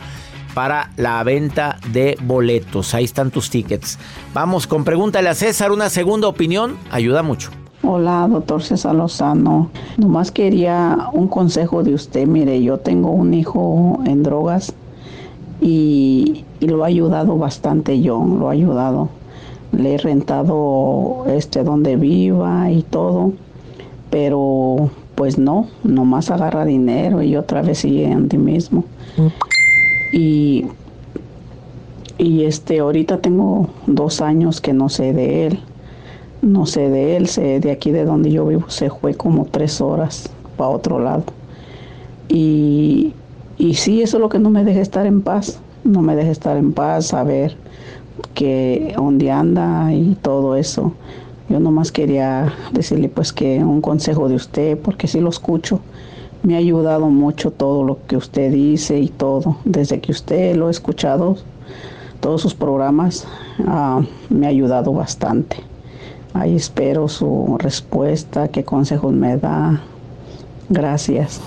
para 0.54 0.92
la 0.96 1.22
venta 1.24 1.78
de 1.90 2.18
boletos. 2.22 2.94
Ahí 2.94 3.04
están 3.04 3.32
tus 3.32 3.50
tickets. 3.50 4.00
Vamos 4.34 4.66
con 4.66 4.84
pregúntale 4.84 5.30
a 5.30 5.36
César, 5.36 5.72
una 5.72 5.90
segunda 5.90 6.28
opinión, 6.28 6.78
ayuda 6.90 7.22
mucho. 7.22 7.52
Hola, 7.84 8.28
doctor 8.30 8.62
César 8.62 8.94
Lozano. 8.94 9.72
Nomás 9.98 10.32
quería 10.32 11.10
un 11.14 11.28
consejo 11.28 11.82
de 11.82 11.96
usted. 11.96 12.28
Mire, 12.28 12.62
yo 12.62 12.78
tengo 12.78 13.10
un 13.10 13.34
hijo 13.34 14.00
en 14.06 14.22
drogas 14.22 14.74
y, 15.60 16.46
lo 16.60 16.84
ha 16.84 16.88
ayudado 16.88 17.38
bastante 17.40 18.00
yo, 18.00 18.24
lo 18.24 18.50
ha 18.50 18.52
ayudado. 18.52 19.10
Le 19.72 19.96
he 19.96 19.98
rentado 19.98 21.26
este 21.28 21.64
donde 21.64 21.96
viva 21.96 22.70
y 22.70 22.84
todo, 22.84 23.34
pero 24.12 24.92
pues 25.16 25.40
no, 25.40 25.66
nomás 25.84 26.30
agarra 26.30 26.66
dinero 26.66 27.24
y 27.24 27.36
otra 27.36 27.64
vez 27.64 27.80
sigue 27.80 28.06
en 28.06 28.30
ti 28.30 28.38
mismo. 28.38 28.84
Y, 30.14 30.66
y 32.20 32.44
este, 32.44 32.78
ahorita 32.78 33.22
tengo 33.22 33.70
dos 33.88 34.22
años 34.22 34.62
que 34.62 34.74
no 34.74 34.88
sé 34.88 35.14
de 35.14 35.48
él 35.48 35.60
no 36.42 36.66
sé 36.66 36.90
de 36.90 37.18
él, 37.18 37.28
sé 37.28 37.60
de 37.60 37.72
aquí 37.72 37.92
de 37.92 38.06
donde 38.06 38.32
yo 38.32 38.46
vivo, 38.46 38.66
se 38.70 38.90
fue 38.90 39.14
como 39.14 39.46
tres 39.46 39.82
horas 39.82 40.30
para 40.58 40.70
otro 40.70 41.00
lado. 41.00 41.24
Y, 42.28 43.14
y 43.58 43.76
sí, 43.76 44.02
eso 44.02 44.18
es 44.18 44.22
lo 44.22 44.30
que 44.30 44.40
no 44.40 44.50
me 44.50 44.64
deja 44.64 44.82
estar 44.82 45.06
en 45.06 45.22
paz, 45.22 45.60
no 45.84 46.02
me 46.02 46.16
deja 46.16 46.32
estar 46.32 46.58
en 46.58 46.74
paz, 46.74 47.08
saber 47.08 47.56
que 48.34 48.94
dónde 48.96 49.32
anda 49.32 49.94
y 49.94 50.16
todo 50.22 50.56
eso. 50.56 50.94
Yo 51.50 51.60
nomás 51.60 51.92
quería 51.92 52.54
decirle 52.72 53.10
pues 53.10 53.34
que 53.34 53.64
un 53.64 53.82
consejo 53.82 54.30
de 54.30 54.36
usted, 54.36 54.78
porque 54.78 55.08
sí 55.08 55.20
lo 55.20 55.30
escucho. 55.30 55.82
Me 56.44 56.56
ha 56.56 56.58
ayudado 56.58 57.08
mucho 57.10 57.52
todo 57.52 57.84
lo 57.84 58.00
que 58.08 58.16
usted 58.18 58.52
dice 58.52 59.00
y 59.00 59.10
todo. 59.10 59.58
Desde 59.66 60.00
que 60.00 60.12
usted 60.12 60.56
lo 60.56 60.68
ha 60.68 60.72
escuchado, 60.72 61.36
todos 62.20 62.42
sus 62.42 62.56
programas, 62.56 63.28
ah, 63.68 64.02
me 64.30 64.46
ha 64.46 64.50
ayudado 64.50 64.94
bastante. 64.94 65.58
Ahí 66.34 66.56
espero 66.56 67.08
su 67.08 67.58
respuesta, 67.60 68.48
qué 68.48 68.64
consejos 68.64 69.12
me 69.14 69.38
da. 69.38 69.82
Gracias. 70.70 71.42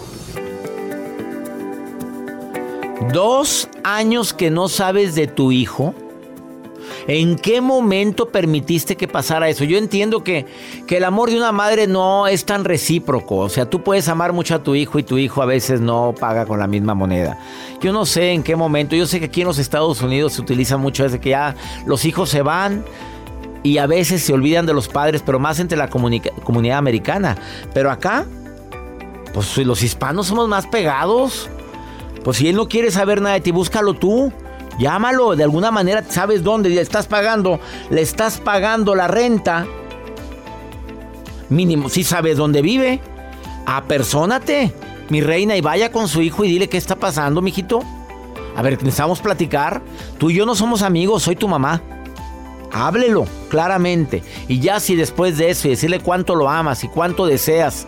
Dos 3.12 3.68
años 3.82 4.34
que 4.34 4.50
no 4.50 4.68
sabes 4.68 5.14
de 5.14 5.26
tu 5.26 5.52
hijo. 5.52 5.94
¿En 7.06 7.36
qué 7.36 7.60
momento 7.60 8.28
permitiste 8.28 8.96
que 8.96 9.06
pasara 9.06 9.48
eso? 9.48 9.64
Yo 9.64 9.76
entiendo 9.76 10.24
que, 10.24 10.46
que, 10.86 10.96
el 10.96 11.04
amor 11.04 11.30
de 11.30 11.36
una 11.36 11.52
madre 11.52 11.86
no 11.86 12.26
es 12.26 12.46
tan 12.46 12.64
recíproco. 12.64 13.36
O 13.36 13.48
sea, 13.50 13.68
tú 13.68 13.82
puedes 13.82 14.08
amar 14.08 14.32
mucho 14.32 14.54
a 14.54 14.62
tu 14.62 14.74
hijo 14.74 14.98
y 14.98 15.02
tu 15.02 15.18
hijo 15.18 15.42
a 15.42 15.46
veces 15.46 15.80
no 15.80 16.14
paga 16.18 16.46
con 16.46 16.58
la 16.58 16.66
misma 16.66 16.94
moneda. 16.94 17.38
Yo 17.80 17.92
no 17.92 18.06
sé 18.06 18.32
en 18.32 18.42
qué 18.42 18.56
momento. 18.56 18.96
Yo 18.96 19.06
sé 19.06 19.18
que 19.18 19.26
aquí 19.26 19.42
en 19.42 19.48
los 19.48 19.58
Estados 19.58 20.00
Unidos 20.00 20.34
se 20.34 20.40
utiliza 20.40 20.78
mucho 20.78 21.02
desde 21.02 21.20
que 21.20 21.30
ya 21.30 21.54
los 21.84 22.06
hijos 22.06 22.30
se 22.30 22.40
van 22.40 22.84
y 23.64 23.78
a 23.78 23.86
veces 23.86 24.22
se 24.22 24.32
olvidan 24.32 24.66
de 24.66 24.74
los 24.74 24.88
padres, 24.88 25.22
pero 25.24 25.40
más 25.40 25.58
entre 25.58 25.76
la 25.76 25.88
comunidad 25.88 26.78
americana. 26.78 27.36
Pero 27.72 27.90
acá, 27.90 28.26
pues 29.32 29.56
los 29.56 29.82
hispanos 29.82 30.26
somos 30.26 30.48
más 30.48 30.66
pegados. 30.66 31.48
Pues 32.22 32.36
si 32.36 32.48
él 32.48 32.56
no 32.56 32.68
quiere 32.68 32.90
saber 32.90 33.22
nada 33.22 33.34
de 33.34 33.40
ti, 33.40 33.50
búscalo 33.50 33.94
tú. 33.94 34.30
Llámalo, 34.78 35.34
de 35.34 35.44
alguna 35.44 35.70
manera 35.70 36.04
sabes 36.06 36.44
dónde 36.44 36.68
le 36.68 36.80
estás 36.80 37.06
pagando, 37.06 37.58
le 37.90 38.02
estás 38.02 38.38
pagando 38.38 38.94
la 38.94 39.08
renta. 39.08 39.66
Mínimo, 41.48 41.88
si 41.88 42.04
sabes 42.04 42.36
dónde 42.36 42.60
vive, 42.60 43.00
apersónate, 43.64 44.74
mi 45.08 45.22
reina, 45.22 45.56
y 45.56 45.62
vaya 45.62 45.90
con 45.90 46.08
su 46.08 46.20
hijo 46.20 46.44
y 46.44 46.48
dile 46.48 46.68
qué 46.68 46.76
está 46.76 46.96
pasando, 46.96 47.40
mijito. 47.40 47.82
A 48.56 48.60
ver, 48.62 48.74
necesitamos 48.74 49.20
platicar. 49.20 49.80
Tú 50.18 50.28
y 50.28 50.34
yo 50.34 50.44
no 50.44 50.54
somos 50.54 50.82
amigos, 50.82 51.22
soy 51.22 51.36
tu 51.36 51.48
mamá 51.48 51.80
háblelo 52.74 53.26
claramente. 53.48 54.22
Y 54.48 54.60
ya 54.60 54.80
si 54.80 54.96
después 54.96 55.38
de 55.38 55.50
eso 55.50 55.68
y 55.68 55.70
decirle 55.70 56.00
cuánto 56.00 56.34
lo 56.34 56.50
amas 56.50 56.84
y 56.84 56.88
cuánto 56.88 57.24
deseas, 57.24 57.86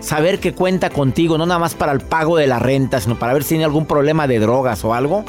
saber 0.00 0.38
que 0.38 0.54
cuenta 0.54 0.90
contigo, 0.90 1.36
no 1.36 1.44
nada 1.44 1.58
más 1.58 1.74
para 1.74 1.92
el 1.92 2.00
pago 2.00 2.36
de 2.36 2.46
la 2.46 2.58
renta, 2.58 3.00
sino 3.00 3.18
para 3.18 3.32
ver 3.32 3.42
si 3.42 3.50
tiene 3.50 3.64
algún 3.64 3.86
problema 3.86 4.26
de 4.26 4.38
drogas 4.38 4.84
o 4.84 4.94
algo, 4.94 5.24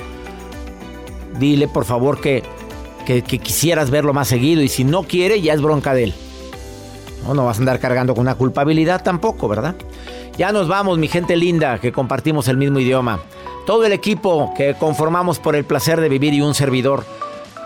dile 1.39 1.67
por 1.67 1.85
favor 1.85 2.21
que, 2.21 2.43
que, 3.05 3.21
quisieras 3.23 3.89
verlo 3.89 4.13
más 4.13 4.27
seguido. 4.27 4.61
Y 4.61 4.69
si 4.69 4.83
no 4.83 5.03
quiere, 5.03 5.41
ya 5.41 5.53
es 5.53 5.61
bronca 5.61 5.93
de 5.93 6.05
él. 6.05 6.13
No, 7.25 7.33
no 7.33 7.45
vas 7.45 7.57
a 7.57 7.61
andar 7.61 7.79
cargando 7.79 8.13
con 8.13 8.21
una 8.21 8.35
culpabilidad 8.35 9.03
tampoco, 9.03 9.47
¿verdad? 9.47 9.75
Ya 10.37 10.51
nos 10.51 10.67
vamos, 10.67 10.97
mi 10.99 11.07
gente 11.07 11.35
linda, 11.35 11.79
que 11.79 11.91
compartimos 11.91 12.47
el 12.47 12.57
mismo 12.57 12.79
idioma. 12.79 13.19
Todo 13.65 13.85
el 13.85 13.91
equipo 13.91 14.53
que 14.55 14.75
conformamos 14.75 15.39
por 15.39 15.55
el 15.55 15.65
placer 15.65 15.99
de 15.99 16.09
vivir 16.09 16.33
y 16.33 16.41
un 16.41 16.53
servidor. 16.53 17.03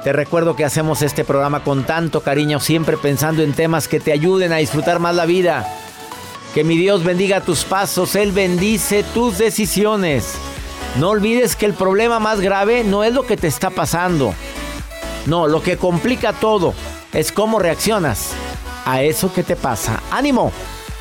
Te 0.03 0.11
recuerdo 0.11 0.57
que 0.57 0.65
hacemos 0.65 1.01
este 1.01 1.23
programa 1.23 1.63
con 1.63 1.85
tanto 1.85 2.21
cariño, 2.21 2.59
siempre 2.59 2.97
pensando 2.97 3.41
en 3.41 3.53
temas 3.53 3.87
que 3.87 4.01
te 4.01 4.11
ayuden 4.11 4.51
a 4.51 4.57
disfrutar 4.57 4.99
más 4.99 5.15
la 5.15 5.25
vida. 5.25 5.65
Que 6.53 6.65
mi 6.65 6.77
Dios 6.77 7.05
bendiga 7.05 7.39
tus 7.39 7.63
pasos, 7.63 8.15
Él 8.15 8.33
bendice 8.33 9.03
tus 9.13 9.37
decisiones. 9.37 10.33
No 10.99 11.09
olvides 11.09 11.55
que 11.55 11.65
el 11.65 11.73
problema 11.73 12.19
más 12.19 12.41
grave 12.41 12.83
no 12.83 13.05
es 13.05 13.13
lo 13.13 13.25
que 13.25 13.37
te 13.37 13.47
está 13.47 13.69
pasando. 13.69 14.35
No, 15.25 15.47
lo 15.47 15.63
que 15.63 15.77
complica 15.77 16.33
todo 16.33 16.73
es 17.13 17.31
cómo 17.31 17.57
reaccionas 17.59 18.31
a 18.85 19.01
eso 19.03 19.33
que 19.33 19.43
te 19.43 19.55
pasa. 19.55 20.03
Ánimo. 20.11 20.51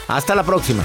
Hasta 0.06 0.34
la 0.36 0.44
próxima. 0.44 0.84